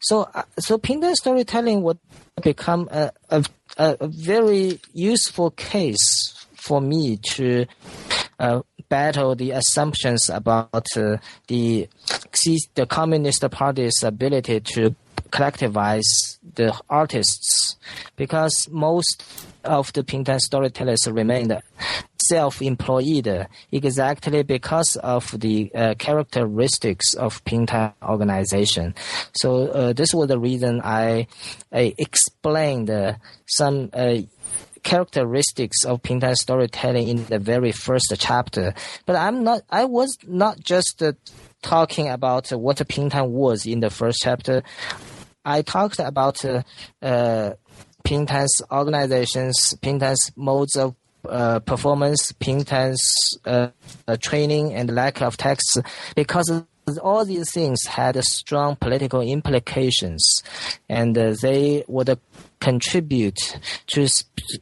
[0.00, 1.98] so, uh, so Pingtan storytelling would
[2.42, 3.44] become a, a,
[3.76, 7.66] a very useful case for me to
[8.38, 11.16] uh, battle the assumptions about uh,
[11.48, 11.88] the
[12.74, 14.94] the Communist Party's ability to
[15.30, 17.76] collectivize the artists
[18.16, 19.24] because most
[19.64, 21.60] of the Pingtan storytellers remained
[22.28, 28.94] self-employed exactly because of the uh, characteristics of Pingtan organization.
[29.34, 31.26] So uh, this was the reason I,
[31.72, 33.14] I explained uh,
[33.46, 34.18] some uh,
[34.84, 38.74] characteristics of Pingtan storytelling in the very first chapter.
[39.06, 39.62] But I'm not.
[39.70, 41.12] I was not just uh,
[41.62, 44.62] talking about uh, what Pingtan was in the first chapter.
[45.44, 46.62] I talked about uh,
[47.02, 47.54] uh,
[48.04, 50.94] Pingtan's organizations, Pingtan's modes of
[51.28, 53.02] uh, performance, Pingtan's
[53.44, 53.68] uh,
[54.06, 55.78] uh, training, and lack of texts,
[56.14, 56.62] because
[57.02, 60.42] all these things had strong political implications,
[60.88, 62.18] and uh, they would
[62.64, 63.58] contribute
[63.88, 64.08] to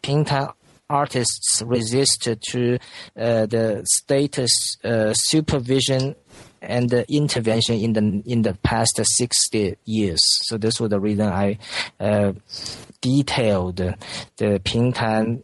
[0.02, 0.52] Pingtan
[0.90, 2.78] artists resist to
[3.16, 6.14] uh, the status uh, supervision
[6.60, 10.20] and intervention in the in the past 60 years.
[10.46, 11.58] So this was the reason I
[12.00, 12.32] uh,
[13.00, 15.42] detailed the Pingtan.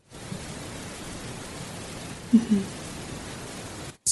[2.32, 2.77] Mm-hmm.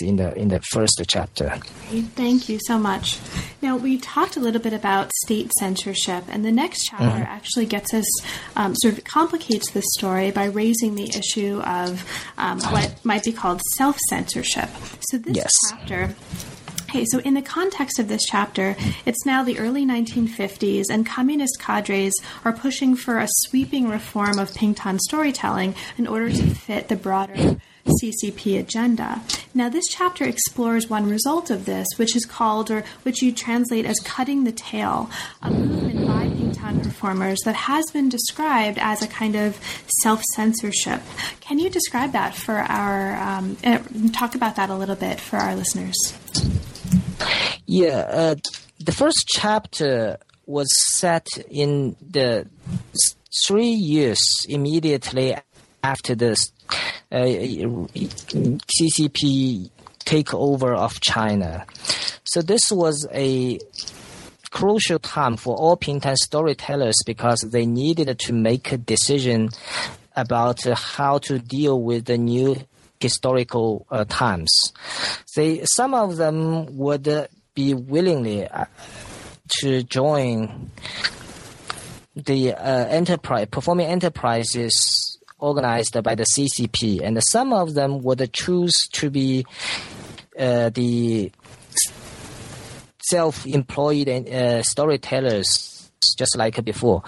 [0.00, 1.50] In the in the first chapter.
[2.14, 3.18] Thank you so much.
[3.62, 7.22] Now we talked a little bit about state censorship, and the next chapter mm-hmm.
[7.22, 8.06] actually gets us
[8.56, 12.04] um, sort of complicates this story by raising the issue of
[12.38, 14.68] um, what might be called self censorship.
[15.10, 15.52] So this yes.
[15.70, 16.14] chapter
[16.88, 21.58] Okay, so in the context of this chapter, it's now the early 1950s, and communist
[21.58, 26.96] cadres are pushing for a sweeping reform of Pingtan storytelling in order to fit the
[26.96, 27.56] broader
[27.86, 29.22] CCP agenda.
[29.54, 33.86] Now, this chapter explores one result of this, which is called, or which you translate
[33.86, 35.10] as cutting the tail,
[35.42, 39.58] a movement by Pingtan performers that has been described as a kind of
[40.02, 41.00] self censorship.
[41.40, 43.78] Can you describe that for our, um, uh,
[44.12, 45.96] talk about that a little bit for our listeners?
[47.66, 48.34] Yeah, uh,
[48.78, 52.46] the first chapter was set in the
[53.46, 55.36] three years immediately
[55.82, 56.36] after the
[58.70, 59.70] CCP
[60.04, 61.66] takeover of China.
[62.24, 63.58] So this was a
[64.50, 69.50] crucial time for all Pingtan storytellers because they needed to make a decision
[70.14, 72.56] about how to deal with the new
[72.98, 74.50] historical uh, times.
[75.34, 78.64] They, some of them would be willingly uh,
[79.60, 80.70] to join
[82.14, 88.74] the uh, enterprise performing enterprises organized by the CCP, and some of them would choose
[88.92, 89.44] to be
[90.38, 91.30] uh, the
[93.08, 97.02] self-employed uh, storytellers, just like before.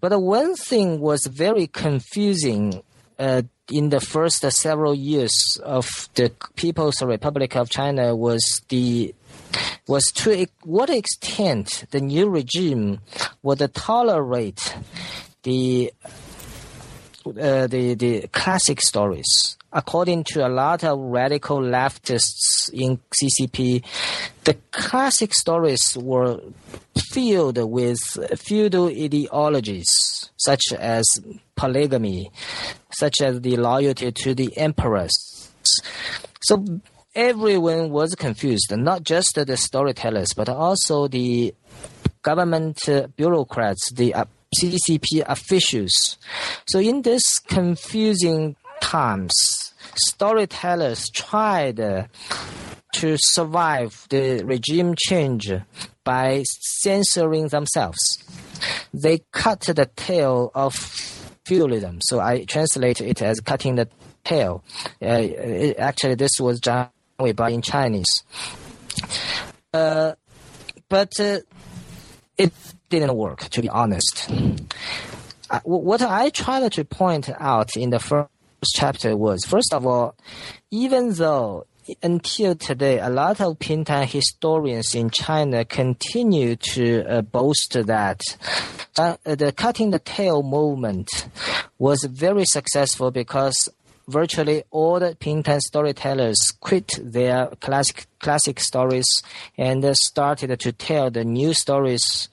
[0.00, 2.82] But one thing was very confusing
[3.18, 9.14] uh, in the first several years of the People's Republic of China was the
[9.88, 13.00] was to what extent the new regime
[13.42, 14.76] would tolerate
[15.44, 15.92] the
[17.26, 19.56] uh, the the classic stories.
[19.72, 23.84] According to a lot of radical leftists in CCP,
[24.44, 26.40] the classic stories were
[27.12, 27.98] filled with
[28.38, 29.86] feudal ideologies
[30.36, 31.04] such as
[31.56, 32.30] polygamy,
[32.90, 35.12] such as the loyalty to the emperors.
[36.42, 36.64] So
[37.14, 41.54] everyone was confused, not just the storytellers, but also the
[42.22, 42.78] government
[43.16, 44.14] bureaucrats, the
[44.60, 46.16] CCP officials.
[46.66, 49.32] So in this confusing times,
[49.94, 55.52] storytellers tried to survive the regime change
[56.04, 56.44] by
[56.80, 57.98] censoring themselves.
[58.94, 60.74] They cut the tail of
[61.44, 61.98] feudalism.
[62.02, 63.88] So I translate it as cutting the
[64.24, 64.64] tail.
[65.02, 66.88] Uh, it, actually, this was done
[67.18, 68.22] by in Chinese.
[69.72, 70.12] Uh,
[70.88, 71.38] but uh,
[72.38, 72.52] it
[72.88, 74.30] didn't work, to be honest.
[75.48, 78.28] Uh, what I tried to point out in the first
[78.74, 80.14] chapter was, first of all,
[80.70, 81.66] even though
[82.02, 88.20] until today, a lot of Pingtan historians in China continue to uh, boast that
[88.98, 91.28] uh, the cutting the tail movement
[91.78, 93.68] was very successful because
[94.08, 99.06] virtually all the Pingtan storytellers quit their classic classic stories
[99.58, 102.28] and started to tell the new stories.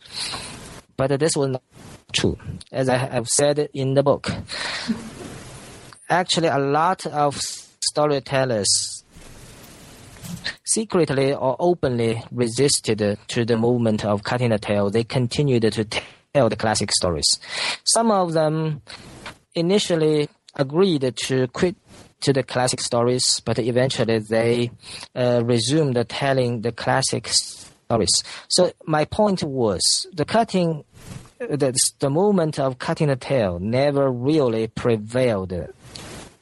[0.95, 1.63] But this was not
[2.11, 2.38] true,
[2.71, 4.30] as I have said in the book
[6.13, 7.39] actually a lot of
[7.82, 9.03] storytellers
[10.63, 14.89] secretly or openly resisted to the movement of cutting the tail.
[14.89, 17.39] They continued to tell the classic stories.
[17.84, 18.82] Some of them
[19.55, 21.76] initially agreed to quit
[22.22, 24.72] to the classic stories, but eventually they
[25.16, 28.24] uh, resumed telling the classic stories.
[28.47, 29.82] So my point was
[30.14, 30.86] the cutting,
[31.39, 35.54] the, the movement of cutting the tail never really prevailed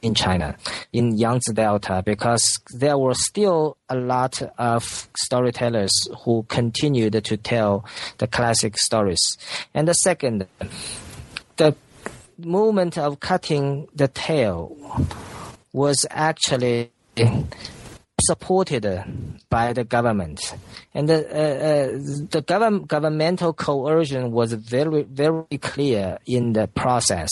[0.02, 0.56] in China,
[0.94, 5.92] in Yangtze Delta, because there were still a lot of storytellers
[6.26, 7.86] who continued to tell
[8.18, 9.22] the classic stories.
[9.74, 10.48] And the second,
[12.46, 14.76] movement of cutting the tail
[15.74, 16.92] was actually
[18.22, 18.86] supported
[19.50, 20.56] by the government,
[20.94, 27.30] and the, uh, uh, the government governmental coercion was very very clear in the process.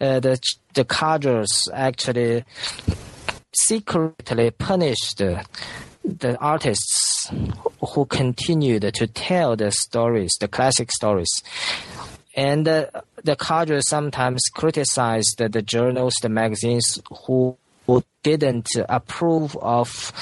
[0.00, 0.38] Uh, the
[0.74, 2.44] the cadres actually
[3.52, 5.22] secretly punished
[6.04, 7.30] the artists
[7.94, 11.30] who continued to tell the stories, the classic stories.
[12.36, 12.86] And uh,
[13.24, 17.56] the cadre sometimes criticized the, the journals, the magazines who
[17.86, 20.12] who didn't approve of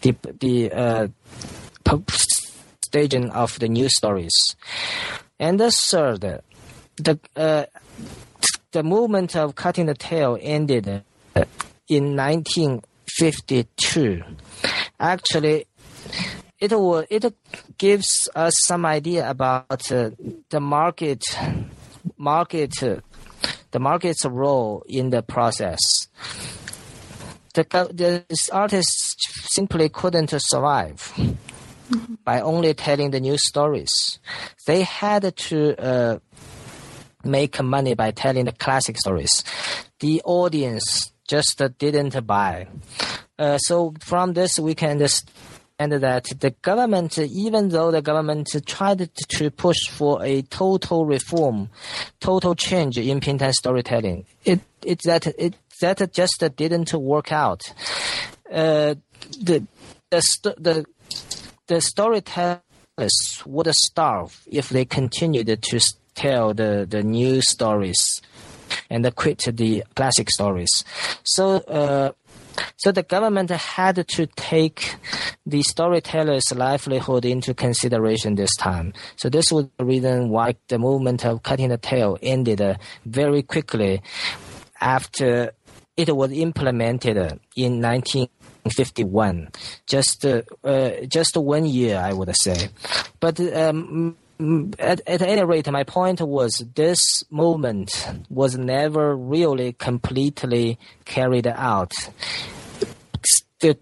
[0.00, 1.08] the the uh,
[2.82, 4.32] staging of the news stories.
[5.38, 6.40] And the third,
[6.96, 7.66] the uh,
[8.72, 11.04] the movement of cutting the tail ended
[11.88, 14.22] in 1952.
[14.98, 15.66] Actually,
[16.62, 17.24] it will, it
[17.76, 20.10] gives us some idea about uh,
[20.50, 21.22] the market
[22.16, 22.72] market
[23.72, 25.80] the market's role in the process
[27.54, 29.14] the, the artists
[29.54, 32.14] simply couldn't survive mm-hmm.
[32.24, 33.90] by only telling the news stories.
[34.66, 36.18] They had to uh,
[37.24, 39.44] make money by telling the classic stories.
[40.00, 42.68] The audience just didn't buy.
[43.38, 44.98] Uh, so from this, we can
[45.78, 51.70] understand that the government, even though the government tried to push for a total reform,
[52.20, 57.62] total change in Pingtan storytelling, it it that it that just didn't work out.
[58.50, 58.94] Uh,
[59.40, 59.66] the
[60.10, 60.22] the
[60.58, 60.84] the
[61.66, 62.62] the storytellers
[63.46, 65.80] would starve if they continued to
[66.14, 68.00] tell the the new stories
[68.88, 70.84] and quit the classic stories.
[71.24, 71.56] So.
[71.56, 72.12] Uh,
[72.76, 74.96] so the government had to take
[75.46, 78.92] the storyteller's livelihood into consideration this time.
[79.16, 84.02] So this was the reason why the movement of cutting the tail ended very quickly
[84.80, 85.52] after
[85.96, 87.16] it was implemented
[87.56, 89.48] in 1951,
[89.86, 90.42] just uh,
[91.06, 92.68] just one year, I would say.
[93.20, 94.16] But um,
[94.78, 101.92] at, at any rate, my point was this movement was never really completely carried out.
[103.60, 103.78] The,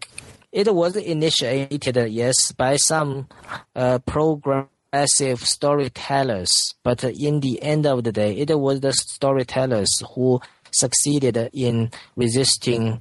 [0.53, 3.29] it was initiated, yes, by some
[3.75, 6.51] uh, progressive storytellers,
[6.83, 10.41] but in the end of the day, it was the storytellers who
[10.73, 13.01] succeeded in resisting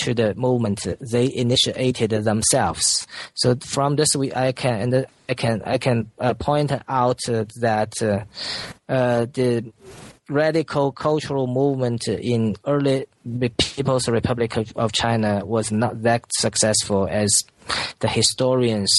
[0.00, 3.06] to the movement they initiated themselves.
[3.34, 7.44] So from this, we I can and I can I can uh, point out uh,
[7.60, 8.24] that uh,
[8.88, 9.72] the
[10.28, 13.06] radical cultural movement in early
[13.58, 17.30] People's Republic of China was not that successful as
[17.98, 18.90] the historians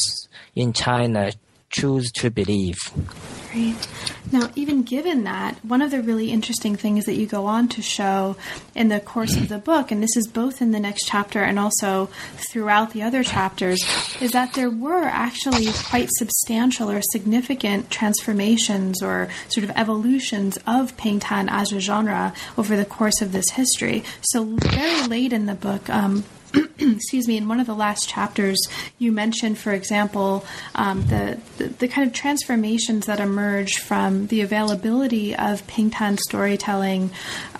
[0.55, 1.31] in China
[1.69, 2.77] choose to believe.
[4.31, 7.81] Now, even given that, one of the really interesting things that you go on to
[7.81, 8.35] show
[8.75, 11.57] in the course of the book, and this is both in the next chapter and
[11.57, 12.07] also
[12.51, 13.83] throughout the other chapters,
[14.21, 20.95] is that there were actually quite substantial or significant transformations or sort of evolutions of
[20.97, 24.03] Pingtan as a genre over the course of this history.
[24.21, 26.23] So, very late in the book, um,
[26.79, 28.59] excuse me, in one of the last chapters,
[28.97, 30.45] you mentioned, for example,
[30.75, 37.11] um, the, the, the kind of transformations that emerge from the availability of Pingtan storytelling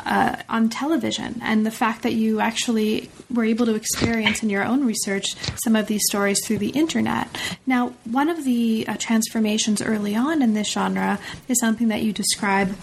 [0.05, 4.63] uh, on television, and the fact that you actually were able to experience in your
[4.63, 7.29] own research some of these stories through the internet.
[7.65, 12.11] Now, one of the uh, transformations early on in this genre is something that you
[12.11, 12.75] describe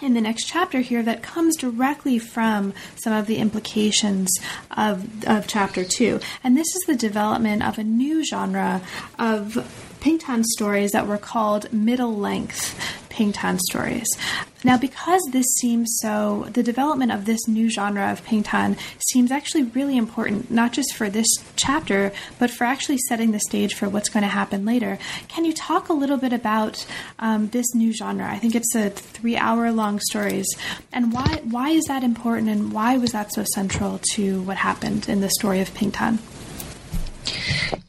[0.00, 4.28] in the next chapter here that comes directly from some of the implications
[4.76, 6.20] of, of chapter two.
[6.44, 8.82] And this is the development of a new genre
[9.18, 12.78] of Pingtan stories that were called middle length
[13.10, 14.06] Pingtan stories.
[14.64, 18.76] Now, because this seems so, the development of this new genre of Pingtan
[19.12, 21.26] seems actually really important, not just for this
[21.56, 24.98] chapter, but for actually setting the stage for what's going to happen later.
[25.28, 26.86] Can you talk a little bit about
[27.18, 28.28] um, this new genre?
[28.28, 30.46] I think it's a three-hour-long stories,
[30.92, 35.08] and why why is that important, and why was that so central to what happened
[35.08, 36.18] in the story of Pingtan?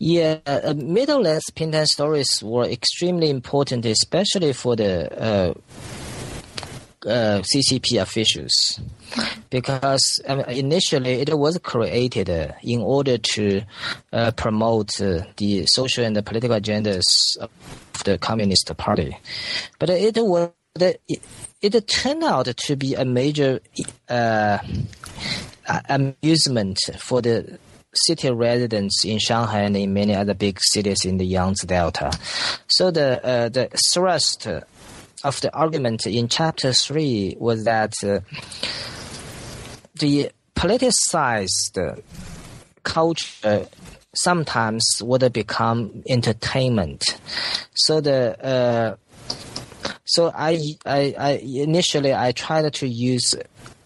[0.01, 5.53] Yeah, uh, middle length Pingtan stories were extremely important, especially for the uh,
[7.05, 8.79] uh, CCP officials,
[9.49, 13.61] because initially it was created uh, in order to
[14.13, 17.03] uh, promote uh, the social and the political agendas
[17.41, 17.49] of
[18.05, 19.17] the Communist Party,
[19.79, 21.21] but it was it,
[21.61, 23.59] it turned out to be a major
[25.89, 27.59] amusement for the
[27.93, 32.11] city residents in Shanghai and in many other big cities in the Yangtze Delta.
[32.67, 34.47] So the uh, the thrust
[35.23, 38.19] of the argument in chapter three was that uh,
[39.95, 42.01] the politicized
[42.83, 43.67] culture
[44.15, 47.19] sometimes would become entertainment.
[47.73, 48.95] So the uh,
[50.05, 53.35] so I, I, I initially I tried to use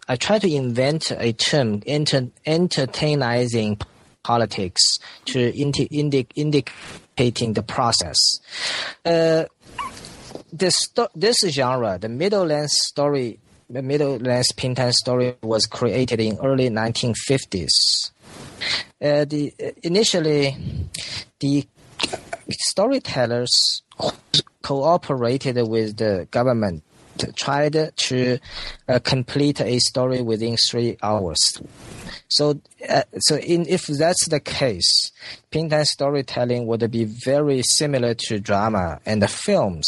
[0.07, 3.81] I tried to invent a term, enter, entertainizing
[4.23, 4.81] politics
[5.25, 8.17] to indi- indi- indicating the process.
[9.05, 9.45] Uh,
[10.51, 16.19] this sto- this genre, the middle length story, the middle length Pingtan story, was created
[16.19, 18.11] in early 1950s.
[19.01, 20.55] Uh, the uh, initially,
[21.39, 21.67] the
[22.49, 23.81] storytellers
[24.61, 26.83] cooperated with the government
[27.35, 28.39] tried to
[28.87, 31.61] uh, complete a story within three hours.
[32.35, 32.59] So,
[32.89, 35.11] uh, so in, if that's the case,
[35.51, 39.87] Pingtan storytelling would be very similar to drama and the films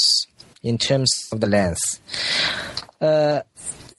[0.62, 2.00] in terms of the length.
[3.02, 3.42] Uh,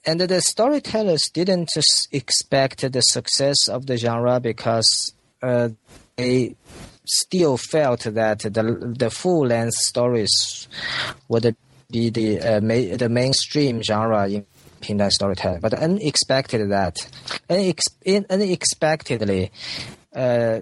[0.05, 1.71] and the storytellers didn't
[2.13, 5.71] expect the success of the genre because uh,
[6.17, 6.55] they
[7.05, 10.69] still felt that the the full length stories
[11.29, 11.57] would
[11.91, 14.47] be the uh, ma- the mainstream genre in
[14.81, 15.61] Pingtan storytelling.
[15.61, 16.97] But unexpected that
[17.49, 19.51] unex- unexpectedly,
[20.15, 20.61] uh,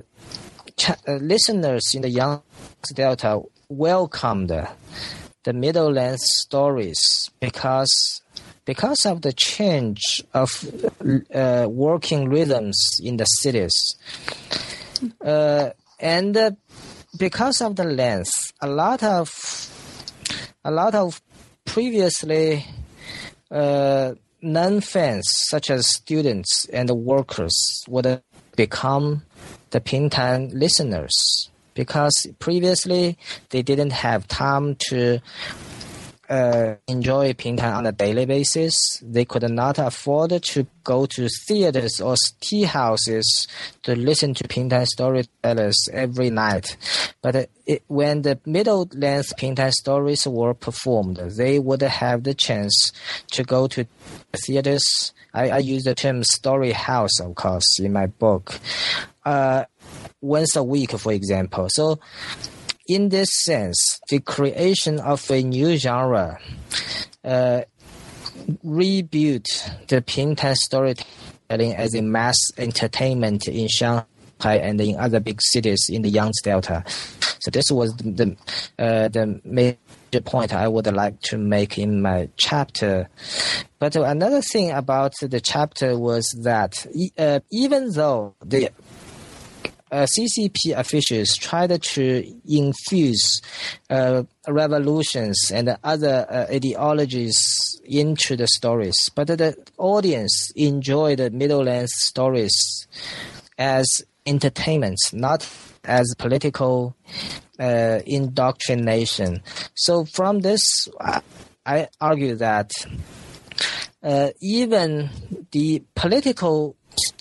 [0.77, 4.51] ch- uh, listeners in the Yangtze Delta welcomed
[5.45, 8.23] the middle length stories because
[8.65, 10.49] because of the change of
[11.35, 13.73] uh, working rhythms in the cities.
[15.23, 16.51] Uh, and uh,
[17.19, 19.31] because of the length, a lot of
[20.65, 21.21] a lot of
[21.65, 22.65] previously
[23.51, 27.55] Uh, non-fans, such as students and workers,
[27.89, 28.23] would
[28.57, 29.23] become
[29.71, 33.19] the Pingtan listeners because previously
[33.51, 35.21] they didn't have time to
[36.29, 38.75] uh, enjoy Pingtan on a daily basis.
[39.03, 43.47] They could not afford to go to theaters or tea houses
[43.83, 46.77] to listen to Pingtan storytellers every night.
[47.23, 52.93] But it, when the middle length Pingtan stories were performed, they would have the chance
[53.33, 53.87] to go to
[54.47, 55.13] theaters.
[55.33, 58.59] I, I use the term story house, of course, in my book.
[59.25, 59.65] Uh,
[60.21, 61.69] once a week, for example.
[61.71, 61.99] So
[62.87, 66.39] in this sense, the creation of a new genre
[67.25, 67.63] uh,
[68.63, 69.47] rebuilt
[69.89, 74.05] the Pingtan storytelling as a mass entertainment in Shanghai
[74.43, 76.85] and in other big cities in the Yangtze Delta.
[77.41, 78.37] So this was the the,
[78.79, 79.79] uh, the major
[80.25, 83.09] point I would like to make in my chapter.
[83.79, 86.87] But another thing about the chapter was that
[87.19, 88.71] uh, even though the
[89.91, 93.41] uh, CCP officials tried to infuse
[93.91, 97.37] uh, revolutions and other uh, ideologies
[97.85, 102.87] into the stories, but the audience enjoyed the middle length stories
[103.59, 103.87] as
[104.27, 105.49] entertainment, not
[105.85, 106.97] as political
[107.59, 109.43] uh, indoctrination.
[109.75, 110.63] So from this,
[111.67, 112.73] I argue that
[114.03, 115.11] uh, even
[115.53, 116.77] the political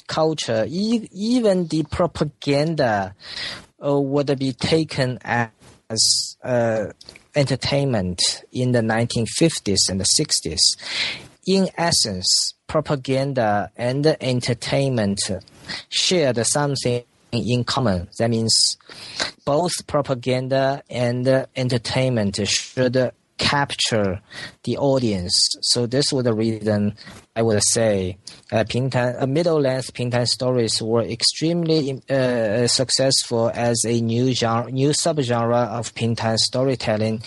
[0.07, 3.15] culture, e- even the propaganda
[3.83, 6.85] uh, would be taken as uh,
[7.35, 10.59] entertainment in the 1950s and the 60s.
[11.45, 15.19] In essence, propaganda and entertainment
[15.89, 18.07] shared something in common.
[18.19, 18.77] That means
[19.45, 24.21] both propaganda and entertainment should capture
[24.63, 25.33] the audience.
[25.61, 26.95] So this was the reason
[27.35, 28.17] I would say
[28.51, 34.89] uh, Pingtan, uh, middle-length Pingtan stories were extremely uh, successful as a new genre, new
[34.89, 37.23] subgenre of Pingtan storytelling.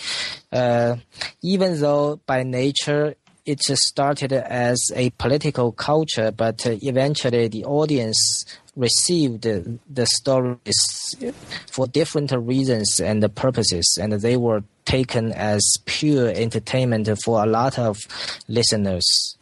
[0.51, 0.95] Uh,
[1.43, 3.15] even though by nature
[3.47, 8.45] it just started as a political culture, but uh, eventually the audience
[8.75, 11.15] received the stories
[11.71, 17.79] for different reasons and purposes, and they were taken as pure entertainment for a lot
[17.79, 17.97] of
[18.49, 19.37] listeners.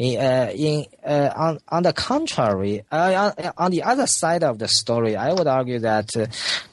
[0.00, 5.16] Uh, in uh, on on the contrary, uh, on, the other side of the story,
[5.16, 6.26] I would argue that uh,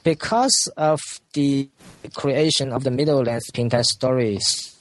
[0.04, 1.00] because of
[1.32, 1.68] the
[2.14, 4.75] creation of the middle-length Pingtan stories,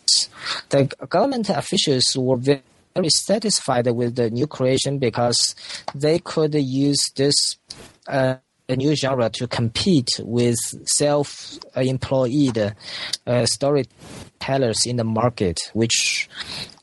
[0.70, 2.62] the government officials were very
[3.10, 5.56] satisfied with the new creation because
[5.94, 7.58] they could use this
[8.08, 8.36] uh,
[8.70, 12.76] new genre to compete with self-employed
[13.28, 16.30] uh, storytellers in the market, which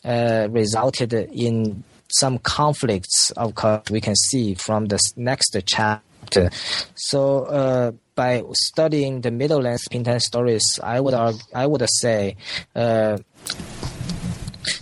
[0.05, 3.31] uh, resulted in some conflicts.
[3.33, 6.51] Of course, we can see from the next chapter.
[6.95, 11.15] So, uh, by studying the middle-length Pingtan stories, I would
[11.55, 12.37] I would say
[12.75, 13.19] uh,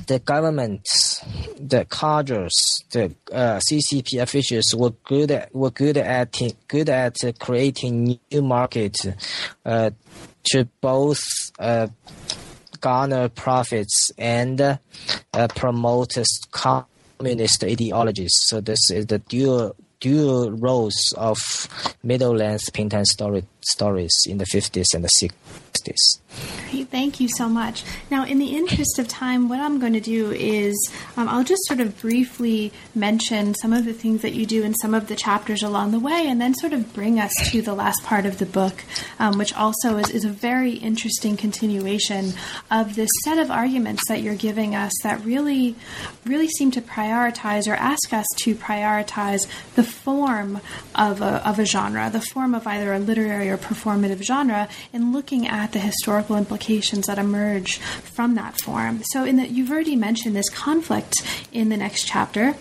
[0.06, 1.24] the governments,
[1.58, 6.36] the cadres, the uh, CCP officials were good at, were good at
[6.68, 9.06] good at creating new markets
[9.64, 9.90] uh,
[10.44, 11.20] to both
[11.58, 11.86] uh,
[12.80, 14.78] garner profits and uh,
[15.54, 16.16] promote
[16.50, 18.32] communist ideologies.
[18.48, 21.38] So this is the dual dual roles of
[22.02, 26.20] middle length Pingtan story, stories in the 50s and the 60s.
[26.70, 27.82] Great, thank you so much.
[28.10, 30.76] Now, in the interest of time, what I'm going to do is
[31.16, 34.74] um, I'll just sort of briefly mention some of the things that you do in
[34.74, 37.74] some of the chapters along the way, and then sort of bring us to the
[37.74, 38.84] last part of the book,
[39.18, 42.32] um, which also is, is a very interesting continuation
[42.70, 45.74] of this set of arguments that you're giving us that really,
[46.24, 50.60] really seem to prioritize or ask us to prioritize the form
[50.94, 55.12] of a, of a genre, the form of either a literary or performative genre, and
[55.12, 59.02] looking at the historical implications that emerge from that form.
[59.04, 61.14] So, in the, you've already mentioned this conflict
[61.52, 62.54] in the next chapter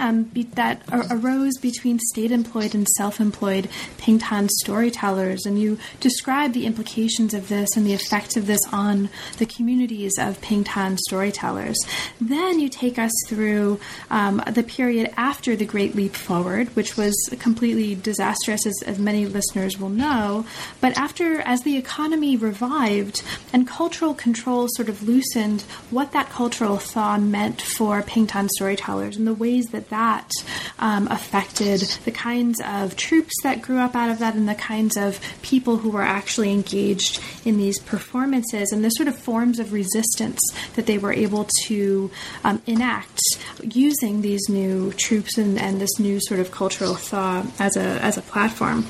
[0.00, 5.46] um, be, that arose between state employed and self employed Pingtan storytellers.
[5.46, 10.12] And you describe the implications of this and the effect of this on the communities
[10.18, 11.78] of Pingtan storytellers.
[12.20, 13.78] Then you take us through
[14.10, 19.26] um, the period after the Great Leap Forward, which was completely disastrous, as, as many
[19.26, 20.46] listeners will know.
[20.80, 23.22] But after, as the economy revived
[23.52, 29.26] and cultural control sort of loosened, what that cultural thaw meant for Pingtan storytellers and
[29.26, 30.30] the ways that that
[30.78, 34.96] um, affected the kinds of troupes that grew up out of that and the kinds
[34.96, 39.72] of people who were actually engaged in these performances and the sort of forms of
[39.72, 40.40] resistance
[40.76, 42.10] that they were able to
[42.44, 43.20] um, enact
[43.62, 48.16] using these new troupes and, and this new sort of cultural thaw as a, as
[48.16, 48.86] a platform.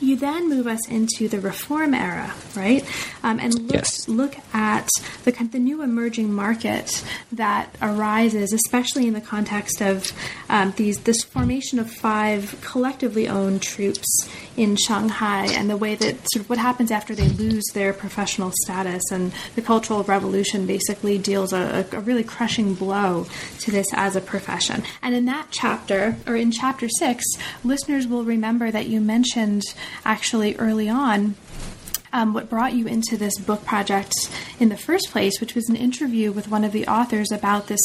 [0.00, 2.84] You then move us into the reform era, right?
[3.22, 4.08] Um, and look, yes.
[4.08, 4.88] look at
[5.24, 10.12] the, the new emerging market that arises, especially in the context of
[10.48, 16.16] um, these this formation of five collectively owned troupes in Shanghai, and the way that
[16.32, 21.18] sort of what happens after they lose their professional status, and the Cultural Revolution basically
[21.18, 23.26] deals a, a really crushing blow
[23.60, 24.82] to this as a profession.
[25.02, 27.24] And in that chapter, or in chapter six,
[27.64, 29.62] listeners will remember that you mentioned
[30.04, 31.36] actually early on
[32.12, 34.12] um, what brought you into this book project
[34.58, 37.80] in the first place, which was an interview with one of the authors about this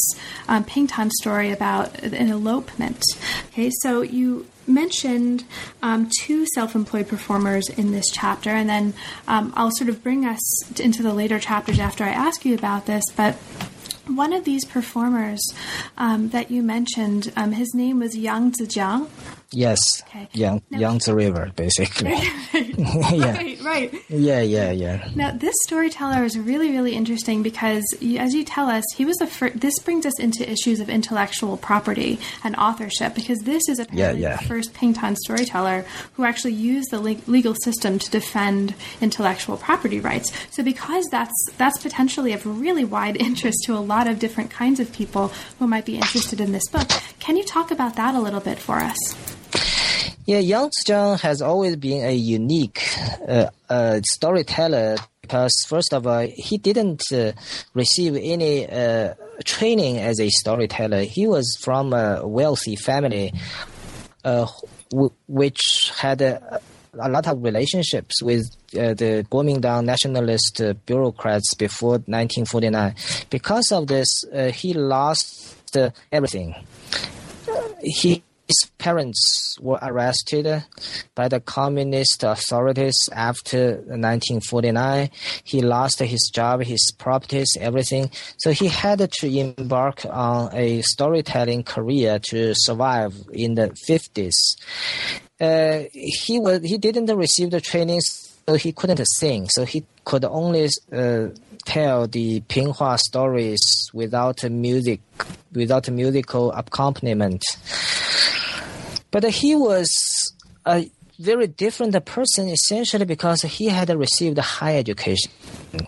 [0.48, 3.02] um, Pingtan story about an elopement.
[3.48, 5.44] Okay, so you mentioned
[5.82, 8.94] um, two self employed performers in this chapter, and then
[9.28, 12.86] um, I'll sort of bring us into the later chapters after I ask you about
[12.86, 13.34] this, but
[14.06, 15.40] one of these performers
[15.96, 19.08] um, that you mentioned, um, his name was Yang Zijiang.
[19.54, 20.02] Yes.
[20.08, 20.28] Okay.
[20.32, 22.10] Yang now, Yangtze River, basically.
[22.52, 23.36] yeah.
[23.36, 23.94] Right, right.
[24.08, 25.08] Yeah, yeah, yeah.
[25.14, 27.84] Now, this storyteller is really, really interesting because,
[28.18, 29.60] as you tell us, he was the first.
[29.60, 34.30] This brings us into issues of intellectual property and authorship because this is apparently yeah,
[34.30, 34.36] yeah.
[34.36, 35.84] the first Pingtan storyteller
[36.14, 40.32] who actually used the le- legal system to defend intellectual property rights.
[40.50, 44.80] So, because that's that's potentially of really wide interest to a lot of different kinds
[44.80, 45.28] of people
[45.58, 46.88] who might be interested in this book,
[47.20, 49.33] can you talk about that a little bit for us?
[50.26, 52.82] Yeah, Yang Zijiang has always been a unique
[53.28, 57.32] uh, uh, storyteller because, first of all, he didn't uh,
[57.74, 59.12] receive any uh,
[59.44, 61.02] training as a storyteller.
[61.02, 63.34] He was from a wealthy family,
[64.24, 64.46] uh,
[64.90, 66.60] w- which had a
[66.98, 72.94] a lot of relationships with uh, the Kuomintang nationalist bureaucrats before 1949.
[73.30, 74.06] Because of this,
[74.54, 75.56] he lost
[76.12, 76.54] everything.
[77.82, 80.64] He his parents were arrested
[81.14, 85.10] by the communist authorities after 1949.
[85.42, 88.10] He lost his job, his properties, everything.
[88.38, 94.34] So he had to embark on a storytelling career to survive in the 50s.
[95.40, 99.48] Uh, he was he didn't receive the training, so he couldn't sing.
[99.48, 101.28] So he could only uh,
[101.64, 103.60] tell the Pinghua stories
[103.92, 105.00] without music,
[105.52, 107.42] without musical accompaniment.
[109.14, 109.88] But he was
[110.66, 110.90] a
[111.20, 115.30] very different person essentially because he had received high education.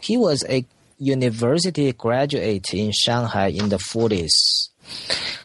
[0.01, 0.65] He was a
[1.01, 4.31] university graduate in Shanghai in the 40s.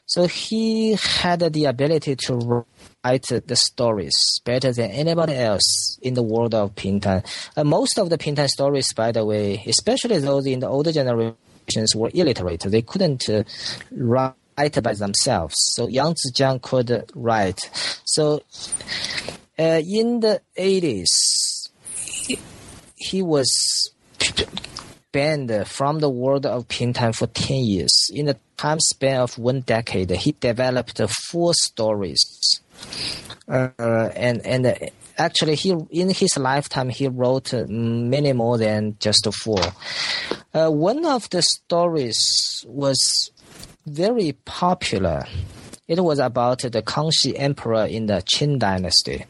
[0.05, 2.65] So he had the ability to
[3.03, 4.15] write the stories
[4.45, 7.25] better than anybody else in the world of Pingtan.
[7.57, 11.95] Uh, most of the Pingtan stories, by the way, especially those in the older generations,
[11.95, 12.61] were illiterate.
[12.61, 13.43] They couldn't uh,
[13.89, 15.56] write by themselves.
[15.76, 17.70] So Yang Zijiang could write.
[18.06, 18.41] So
[19.58, 21.70] uh, in the 80s,
[22.95, 23.49] he, was
[25.12, 28.10] banned from the world of Pingtan for 10 years.
[28.14, 32.62] In the time span of one decade, he developed four stories.
[33.47, 33.70] Uh,
[34.16, 34.76] and and uh,
[35.18, 39.60] actually, he in his lifetime he wrote many more than just four.
[40.54, 42.18] Uh, one of the stories
[42.66, 43.32] was
[43.86, 45.25] very popular.
[45.88, 49.25] It was about the Kangxi Emperor in the Qing dynasty.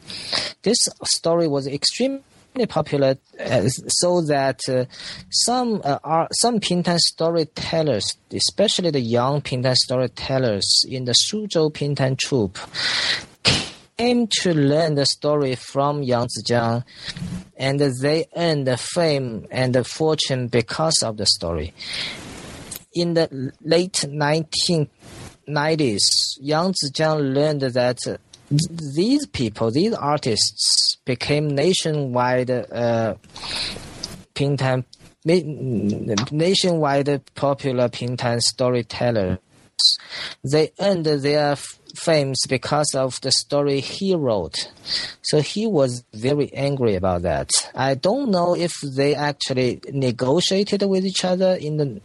[0.62, 2.22] This story was extremely
[2.68, 4.86] popular, uh, so that uh,
[5.32, 12.18] some uh, are, some Pingtan storytellers, especially the young Pingtan storytellers in the Suzhou Pingtan
[12.18, 12.60] troupe,
[13.98, 16.84] came to learn the story from Yang Zijiang,
[17.58, 21.74] and they earned the fame and the fortune because of the story
[22.94, 24.88] in the late 1990s,
[26.40, 28.00] Yang Zijiang learned that
[28.50, 33.16] these people, these artists, became nationwide uh,
[34.36, 34.84] Pingtan,
[36.32, 39.38] nationwide popular Pingtan storytellers.
[40.44, 41.56] They earned their
[41.96, 44.72] fame because of the story he wrote.
[45.22, 47.50] So he was very angry about that.
[47.76, 52.02] I don't know if they actually negotiated with each other in the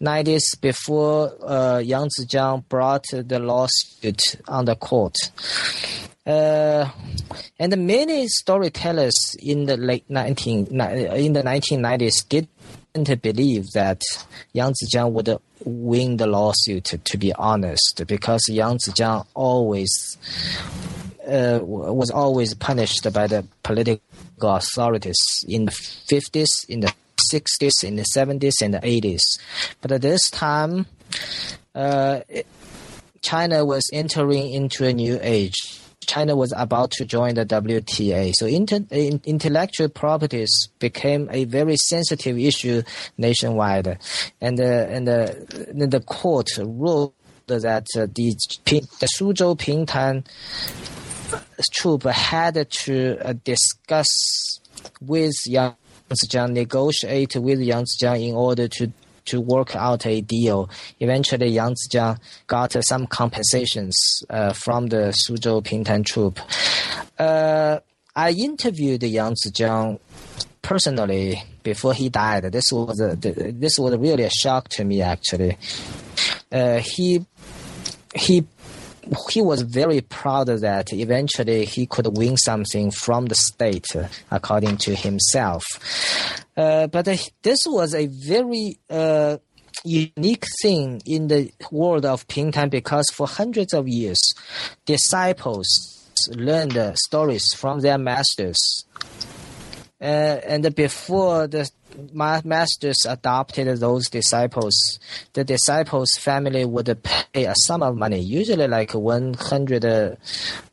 [0.00, 5.16] 90s before uh, Yang Zijiang brought the lawsuit on the court.
[6.26, 6.90] Uh,
[7.56, 12.48] and many storytellers in the late 19 in the 1990s did
[12.96, 14.02] not believe that
[14.52, 20.16] Yang Zijiang would win the lawsuit, to be honest, because Yang Zijiang always
[21.26, 24.00] uh, was always punished by the political
[24.42, 25.16] authorities
[25.48, 26.92] in the 50s, in the
[27.32, 29.20] 60s, in the 70s, and the 80s.
[29.80, 30.86] But at this time,
[31.74, 32.20] uh,
[33.22, 35.75] China was entering into a new age
[36.06, 38.32] China was about to join the WTA.
[38.34, 42.82] So inter, intellectual properties became a very sensitive issue
[43.18, 43.98] nationwide,
[44.40, 45.26] and uh, and uh,
[45.74, 47.12] the court ruled
[47.46, 48.34] that uh, the
[48.64, 50.24] the Suzhou Pingtan
[51.72, 54.60] troupe had to uh, discuss
[55.00, 55.74] with Yang
[56.10, 58.92] Zijiang, negotiate with Yang Zijiang in order to
[59.26, 60.68] to work out a deal.
[61.00, 66.40] Eventually, Yang Zijiang got some compensations uh, from the Suzhou Pingtan troupe.
[67.18, 67.78] Uh,
[68.14, 69.98] I interviewed Yang Zijiang
[70.62, 72.44] personally before he died.
[72.44, 75.02] This was a, this was really a shock to me.
[75.02, 75.58] Actually,
[76.50, 77.24] uh, he
[78.14, 78.46] he
[79.30, 83.86] he was very proud that eventually he could win something from the state,
[84.30, 85.64] according to himself.
[86.56, 87.04] Uh, but
[87.42, 89.36] this was a very uh,
[89.84, 94.18] unique thing in the world of Pingtan because for hundreds of years,
[94.84, 95.66] disciples
[96.30, 98.58] learned stories from their masters.
[100.00, 100.04] Uh,
[100.46, 101.70] and before the
[102.44, 104.98] masters adopted those disciples,
[105.32, 109.84] the disciples' family would pay a sum of money, usually like 100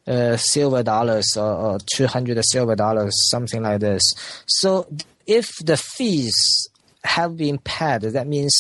[0.06, 4.02] uh, silver dollars or, or 200 silver dollars, something like this.
[4.46, 4.88] So
[5.26, 6.36] if the fees
[7.04, 8.56] have been paid, that means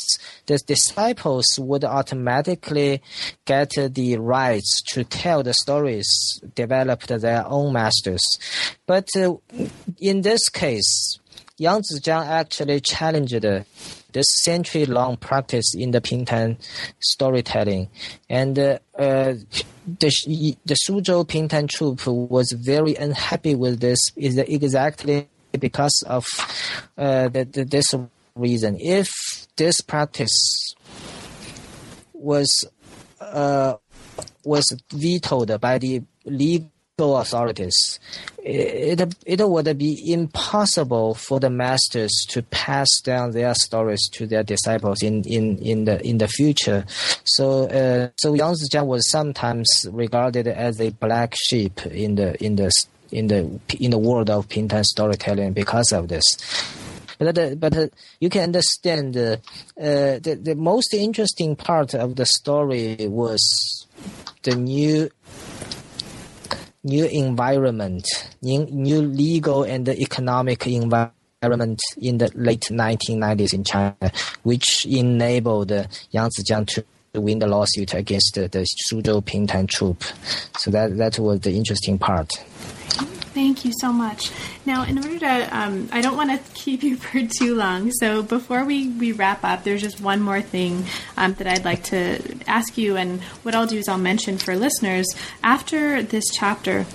[0.45, 3.01] the disciples would automatically
[3.45, 6.07] get the rights to tell the stories
[6.55, 8.21] developed their own masters.
[8.85, 9.35] But uh,
[9.99, 11.19] in this case,
[11.63, 13.41] Yang Zijiang actually challenged
[14.11, 16.57] this century-long practice in the Pingtan
[16.99, 17.87] storytelling,
[18.29, 20.09] and uh, the
[20.65, 23.99] the Suzhou Pingtan troupe was very unhappy with this.
[24.17, 26.25] Is exactly because of
[26.97, 27.95] uh, the, the, this
[28.35, 28.77] reason.
[28.81, 29.09] If
[29.55, 30.75] this practice
[32.11, 32.49] was
[33.21, 33.75] uh,
[34.43, 37.99] was vetoed by the legal authorities,
[38.37, 44.43] it, it would be impossible for the masters to pass down their stories to their
[44.43, 46.85] disciples in, in, in the in the future.
[47.23, 52.57] So uh, so Yang Zijiang was sometimes regarded as a black sheep in the in
[52.57, 52.71] the
[53.11, 56.23] in the in the world of Pingtan storytelling because of this.
[57.17, 57.87] But, uh, but uh,
[58.19, 59.37] you can understand uh,
[59.75, 63.87] the the most interesting part of the story was
[64.43, 65.09] the new
[66.83, 68.05] new environment,
[68.41, 74.11] new, legal and economic environment in the late 1990s in China,
[74.43, 75.71] which enabled
[76.11, 76.85] Yang Zijiang to
[77.21, 80.03] win the lawsuit against the, the Suzhou Pingtan troupe.
[80.57, 82.31] So that that was the interesting part.
[83.33, 84.31] Thank you so much.
[84.63, 87.91] Now, in order to, um, I don't want to keep you for too long.
[87.91, 90.85] So before we, we wrap up, there's just one more thing
[91.17, 92.95] um, that I'd like to ask you.
[92.95, 95.07] And what I'll do is I'll mention for listeners
[95.41, 96.85] after this chapter,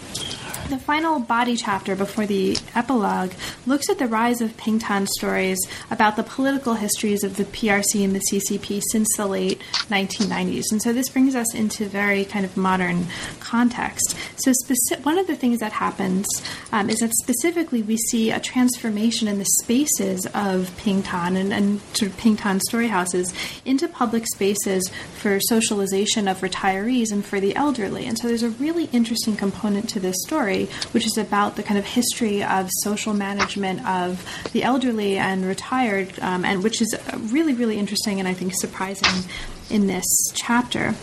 [0.69, 3.33] the final body chapter before the epilogue
[3.67, 5.59] looks at the rise of Pingtan stories
[5.91, 10.65] about the political histories of the PRC and the CCP since the late 1990s.
[10.71, 13.07] And so this brings us into very kind of modern
[13.41, 14.17] context.
[14.37, 16.27] So speci- one of the things that happens
[16.73, 21.81] um, is that specifically we see a transformation in the spaces of Pingtan and, and
[21.95, 23.33] sort of Pingtan story houses
[23.65, 28.07] into public spaces for socialization of retirees and for the elderly.
[28.07, 30.48] And so there's a really interesting component to this story
[30.93, 36.19] which is about the kind of history of social management of the elderly and retired,
[36.21, 39.29] um, and which is really, really interesting and I think surprising
[39.71, 40.95] in this chapter.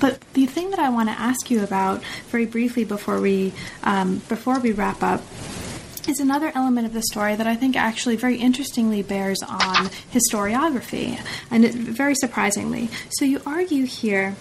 [0.00, 3.52] But the thing that I want to ask you about very briefly before we
[3.84, 5.22] um, before we wrap up
[6.08, 11.20] is another element of the story that I think actually very interestingly bears on historiography,
[11.50, 12.88] and it, very surprisingly.
[13.10, 14.34] So you argue here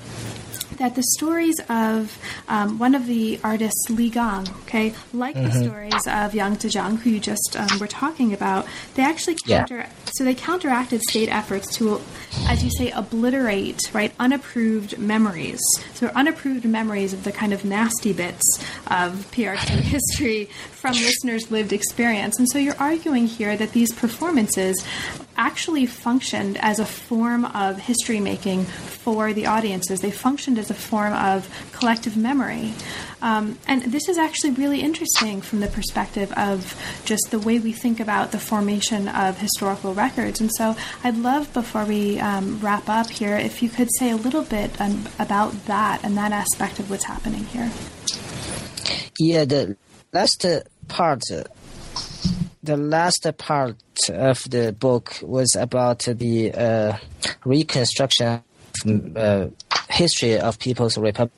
[0.78, 2.18] that the stories of
[2.48, 5.46] um, one of the artists, Li Gang, okay, like mm-hmm.
[5.46, 9.78] the stories of Yang Zijiang, who you just um, were talking about, they actually counter.
[9.78, 9.90] Yeah.
[10.14, 12.02] So they counteracted state efforts to,
[12.48, 15.60] as you say, obliterate right unapproved memories.
[15.94, 18.44] So unapproved memories of the kind of nasty bits
[18.88, 22.40] of PRC history from listeners' lived experience.
[22.40, 24.84] And so you're arguing here that these performances
[25.38, 30.02] actually functioned as a form of history making for the audiences.
[30.02, 32.74] They functioned as a form of collective memory.
[33.22, 37.72] Um, and this is actually really interesting from the perspective of just the way we
[37.72, 40.42] think about the formation of historical records.
[40.42, 44.16] And so I'd love, before we um, wrap up here, if you could say a
[44.16, 47.72] little bit um, about that and that aspect of what's happening here.
[49.20, 49.78] Yeah, the
[50.14, 50.46] last
[50.88, 51.24] part
[52.64, 53.78] the last part
[54.10, 56.98] of the book was about the uh,
[57.44, 58.44] reconstruction
[59.16, 59.48] uh,
[59.90, 61.34] history of People's Republic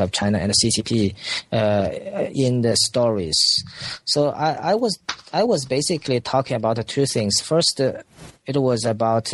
[0.00, 1.14] of China and the CCP
[1.52, 3.36] uh, in the stories.
[4.04, 4.98] So I, I, was
[5.32, 7.40] I was basically talking about two things.
[7.40, 8.02] First, uh,
[8.46, 9.32] it was about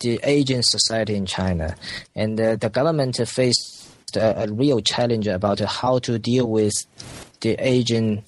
[0.00, 1.74] the aging society in China,
[2.14, 6.74] and uh, the government faced a, a real challenge about how to deal with
[7.40, 8.24] the aging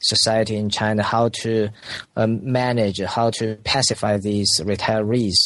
[0.00, 1.68] society in China, how to
[2.16, 5.36] um, manage, how to pacify these retirees.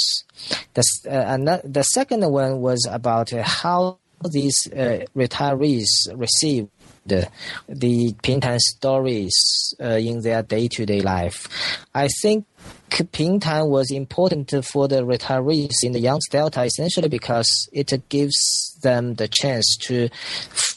[0.75, 3.99] The, uh, the second one was about how
[4.31, 6.69] these uh, retirees receive
[7.05, 7.29] the,
[7.69, 11.49] the Pingtan stories uh, in their day-to-day life.
[11.95, 12.47] I think
[12.91, 19.14] Pingtan was important for the retirees in the Yangtze Delta essentially because it gives them
[19.14, 20.09] the chance to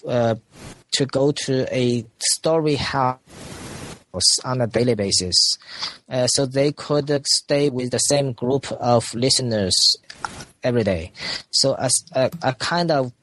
[0.08, 0.36] uh,
[0.92, 3.20] to go to a story house
[4.44, 5.58] on a daily basis.
[6.10, 9.96] Uh, so they could stay with the same group of listeners
[10.64, 11.12] every day.
[11.52, 13.14] So as a, a kind of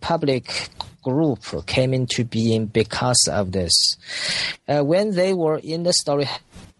[0.00, 0.70] public
[1.02, 3.96] group came into being because of this.
[4.66, 6.26] Uh, when they were in the story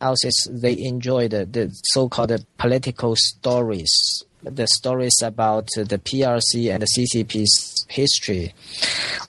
[0.01, 6.89] houses, they enjoyed the, the so-called political stories, the stories about the PRC and the
[6.97, 8.55] CCP's history.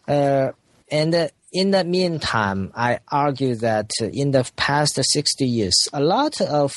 [0.08, 0.52] Uh,
[0.92, 6.40] and uh, in the meantime, I argue that in the past 60 years, a lot
[6.42, 6.74] of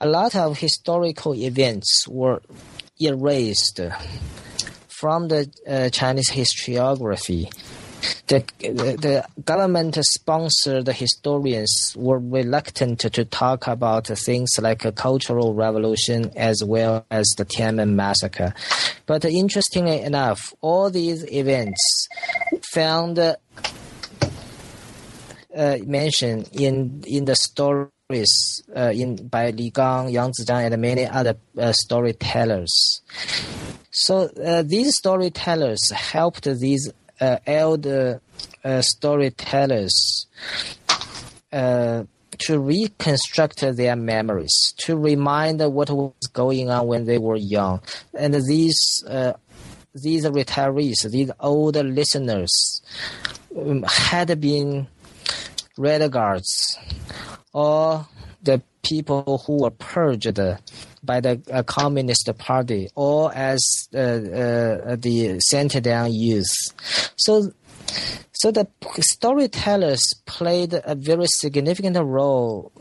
[0.00, 2.40] a lot of historical events were
[3.00, 3.80] erased
[5.00, 7.50] from the uh, Chinese historiography.
[8.28, 8.40] the
[9.06, 16.62] the government sponsored historians were reluctant to talk about things like a cultural revolution as
[16.64, 18.54] well as the Tiananmen massacre.
[19.06, 21.82] But interestingly enough, all these events
[22.72, 23.36] found uh,
[25.86, 31.36] mentioned in in the stories uh, in by Li Gang, Yang Zijiang, and many other
[31.58, 33.00] uh, storytellers.
[33.90, 36.90] So uh, these storytellers helped these
[37.46, 38.20] elder
[38.64, 40.26] uh, storytellers
[41.52, 42.04] uh,
[42.38, 47.82] to reconstruct their memories, to remind what was going on when they were young.
[48.14, 49.34] And these uh,
[49.94, 52.82] these retirees, these old listeners,
[53.58, 54.86] um, had been
[55.76, 56.78] red guards
[57.52, 58.06] or
[58.42, 60.38] the people who were purged
[61.02, 63.60] by the uh, Communist Party or as
[63.94, 66.54] uh, uh, the sent down youth.
[67.16, 67.52] So,
[68.32, 68.66] so the
[69.00, 72.72] storytellers played a very significant role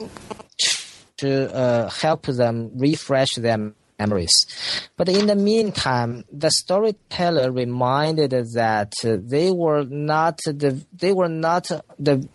[1.17, 4.32] to uh, help them refresh their memories.
[4.95, 11.70] But in the meantime, the storyteller reminded that they were not the they were not
[11.99, 12.28] the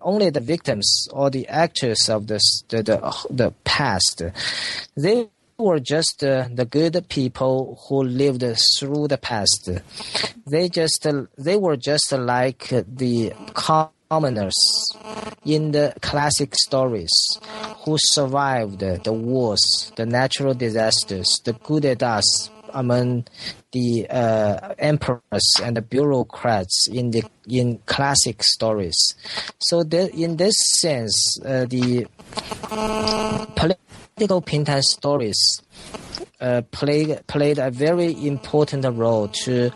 [0.00, 4.22] only the victims or the actors of the the the, the past.
[4.96, 5.28] They
[5.58, 8.44] were just uh, the good people who lived
[8.78, 9.70] through the past.
[10.46, 14.58] They just uh, they were just like the commoners
[15.44, 17.12] in the classic stories
[17.84, 23.26] who survived the wars, the natural disasters, the coup d'etats among
[23.72, 25.20] the uh, emperors
[25.62, 29.14] and the bureaucrats in the in classic stories.
[29.58, 32.06] So the, in this sense, uh, the
[33.56, 35.38] political Pingtan stories
[36.40, 39.70] uh, played played a very important role to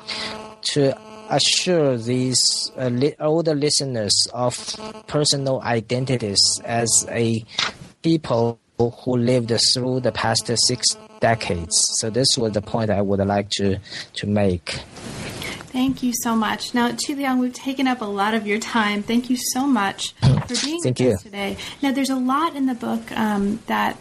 [0.62, 0.96] to
[1.30, 4.54] assure these uh, li- older listeners of
[5.06, 7.44] personal identities as a
[8.02, 11.76] people who lived through the past six decades.
[12.00, 13.78] So this was the point I would like to
[14.14, 14.80] to make.
[15.76, 16.72] Thank you so much.
[16.72, 19.02] Now, Qi Liang, we've taken up a lot of your time.
[19.02, 20.26] Thank you so much for
[20.64, 21.10] being Thank with you.
[21.12, 21.58] us today.
[21.82, 23.98] Now, there's a lot in the book um, that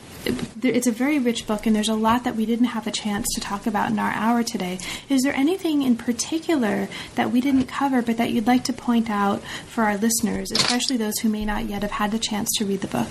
[0.64, 3.28] it's a very rich book, and there's a lot that we didn't have a chance
[3.36, 4.80] to talk about in our hour today.
[5.10, 9.10] Is there anything in particular that we didn't cover, but that you'd like to point
[9.10, 12.66] out for our listeners, especially those who may not yet have had the chance to
[12.66, 13.10] read the book?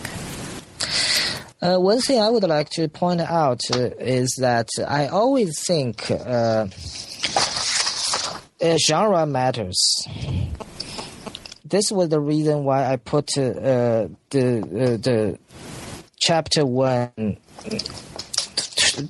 [1.65, 6.11] Uh, one thing I would like to point out uh, is that I always think
[6.11, 6.67] uh,
[8.61, 9.81] uh, genre matters.
[11.65, 15.39] This was the reason why I put the the
[16.21, 17.39] chapter one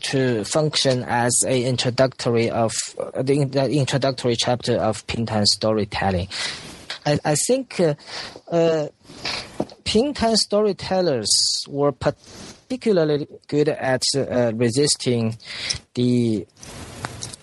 [0.00, 6.28] to, function as a introductory of uh, the, the introductory chapter of Pingtan storytelling.
[7.04, 7.94] I, I think uh,
[8.50, 8.88] uh,
[9.84, 11.28] Pingtan storytellers
[11.68, 11.92] were
[12.68, 15.36] particularly good at uh, resisting
[15.94, 16.46] the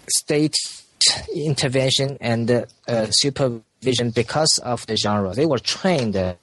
[0.07, 0.55] state
[1.36, 5.34] intervention and uh, supervision because of the genre.
[5.34, 6.36] They were trained uh,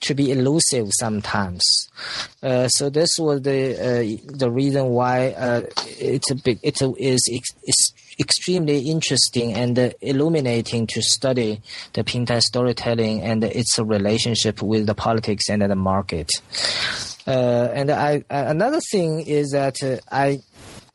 [0.00, 1.62] to be elusive sometimes.
[2.42, 5.62] Uh, so this was the uh, the reason why uh,
[5.98, 11.60] it's a big it is ex- extremely interesting and illuminating to study
[11.94, 16.30] the Pingtan storytelling and its relationship with the politics and the market.
[17.26, 19.76] Uh, and I another thing is that
[20.10, 20.42] I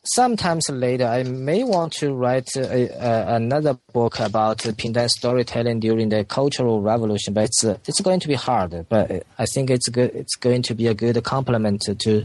[0.03, 6.81] sometimes later I may want to write another book about Pingtan storytelling during the Cultural
[6.81, 8.85] Revolution, but it's uh, it's going to be hard.
[8.89, 10.11] But I think it's good.
[10.13, 12.23] It's going to be a good complement to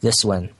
[0.00, 0.50] this one.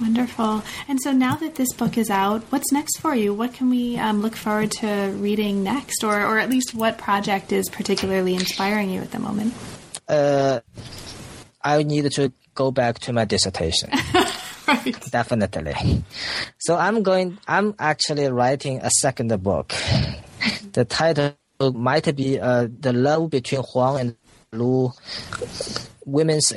[0.00, 0.62] Wonderful.
[0.88, 3.32] And so now that this book is out, what's next for you?
[3.32, 7.50] What can we um, look forward to reading next, or or at least what project
[7.50, 9.54] is particularly inspiring you at the moment?
[10.06, 10.60] Uh,
[11.62, 13.90] I need to go back to my dissertation.
[14.68, 15.10] right.
[15.10, 16.04] Definitely.
[16.58, 17.38] So I'm going.
[17.48, 19.72] I'm actually writing a second book.
[20.72, 21.36] The title
[21.72, 24.16] might be uh, "The Love Between Huang and
[24.52, 24.92] Lu:
[26.04, 26.52] Women's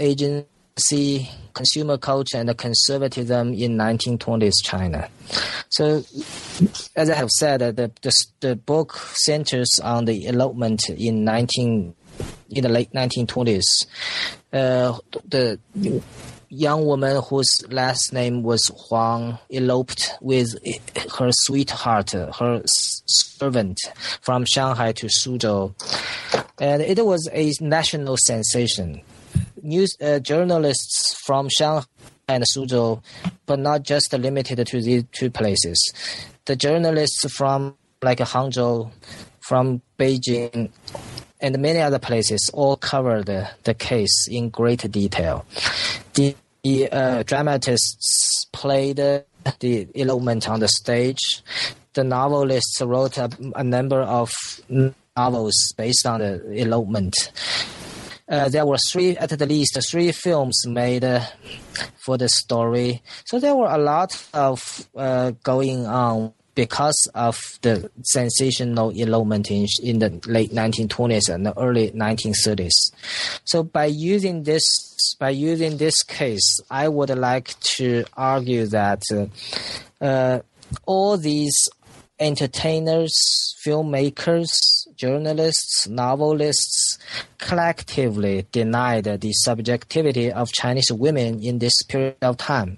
[0.80, 5.09] Agency, Consumer Culture, and Conservatism in 1920s China."
[5.69, 6.03] So,
[6.95, 11.93] as I have said, the, the the book centers on the elopement in 19
[12.51, 13.88] in the late 1920s.
[14.51, 14.97] Uh,
[15.27, 15.60] the
[16.49, 20.56] young woman whose last name was Huang eloped with
[21.18, 23.80] her sweetheart, her servant,
[24.22, 25.76] from Shanghai to Suzhou,
[26.60, 29.01] and it was a national sensation.
[29.64, 31.86] News uh, journalists from Shanghai
[32.27, 33.02] and Suzhou,
[33.45, 35.77] but not just limited to these two places.
[36.45, 38.91] The journalists from like Hangzhou,
[39.41, 40.69] from Beijing
[41.41, 45.45] and many other places all covered the, case in great detail.
[46.14, 51.44] The, the uh, dramatists played the elopement on the stage.
[51.94, 54.31] The novelists wrote a, a number of
[55.15, 57.15] novels based on the elopement.
[58.30, 61.22] Uh, there were three, at the least, three films made uh,
[61.97, 63.01] for the story.
[63.26, 69.65] So there were a lot of uh, going on because of the sensational elopement in,
[69.81, 72.91] in the late 1920s and the early 1930s.
[73.45, 74.65] So by using this,
[75.19, 79.01] by using this case, I would like to argue that
[80.01, 80.39] uh,
[80.85, 81.69] all these
[82.20, 83.14] entertainers,
[83.66, 84.50] filmmakers,
[84.96, 86.98] journalists, novelists
[87.38, 92.78] collectively denied the subjectivity of Chinese women in this period of time.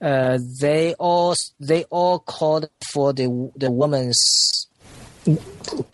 [0.00, 4.68] Uh, they all they all called for the the woman's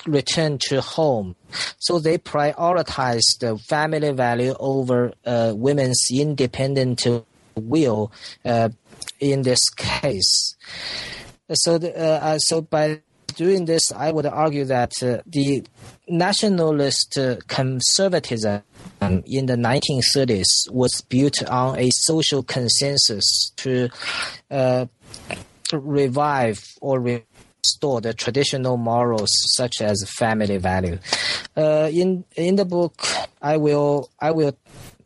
[0.07, 1.37] return to home.
[1.79, 7.07] So they prioritized the family value over uh, women's independent
[7.55, 8.13] will
[8.45, 8.71] uh,
[9.21, 10.57] in this case.
[11.55, 13.01] So, the, uh, so by
[13.37, 15.65] doing this, I would argue that uh, the
[16.09, 18.63] nationalist uh, conservatism
[19.01, 23.89] in the 1930s was built on a social consensus to
[24.51, 24.87] uh,
[25.73, 30.99] revive or restore the traditional morals such as family value.
[31.57, 33.03] Uh, in in the book,
[33.41, 34.57] I will I will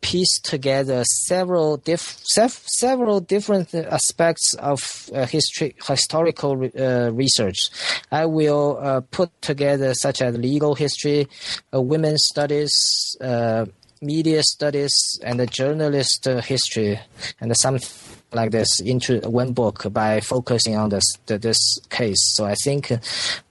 [0.03, 7.69] piece together several diff- several different aspects of uh, history historical re- uh, research.
[8.11, 11.27] I will uh, put together such as legal history,
[11.73, 12.73] uh, women's studies,
[13.21, 13.65] uh,
[14.01, 14.93] media studies,
[15.23, 16.99] and journalist uh, history,
[17.39, 17.79] and some
[18.35, 22.35] like this into one book by focusing on this this case.
[22.35, 22.91] So I think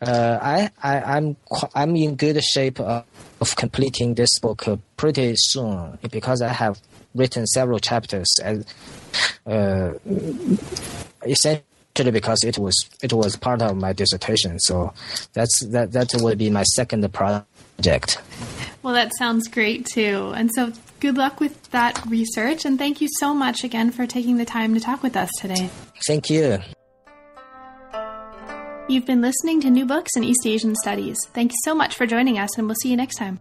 [0.01, 1.37] I, I I'm
[1.75, 4.65] I'm in good shape of completing this book
[4.97, 6.81] pretty soon because I have
[7.15, 8.65] written several chapters and
[9.47, 9.93] uh,
[11.27, 14.59] essentially because it was it was part of my dissertation.
[14.61, 14.93] So
[15.33, 18.19] that's that that would be my second project.
[18.83, 20.33] Well, that sounds great too.
[20.35, 20.73] And so
[21.03, 24.73] good luck with that research and thank you so much again for taking the time
[24.73, 25.69] to talk with us today.
[26.07, 26.59] Thank you.
[28.89, 31.19] You've been listening to New Books in East Asian Studies.
[31.35, 33.41] Thank you so much for joining us, and we'll see you next time.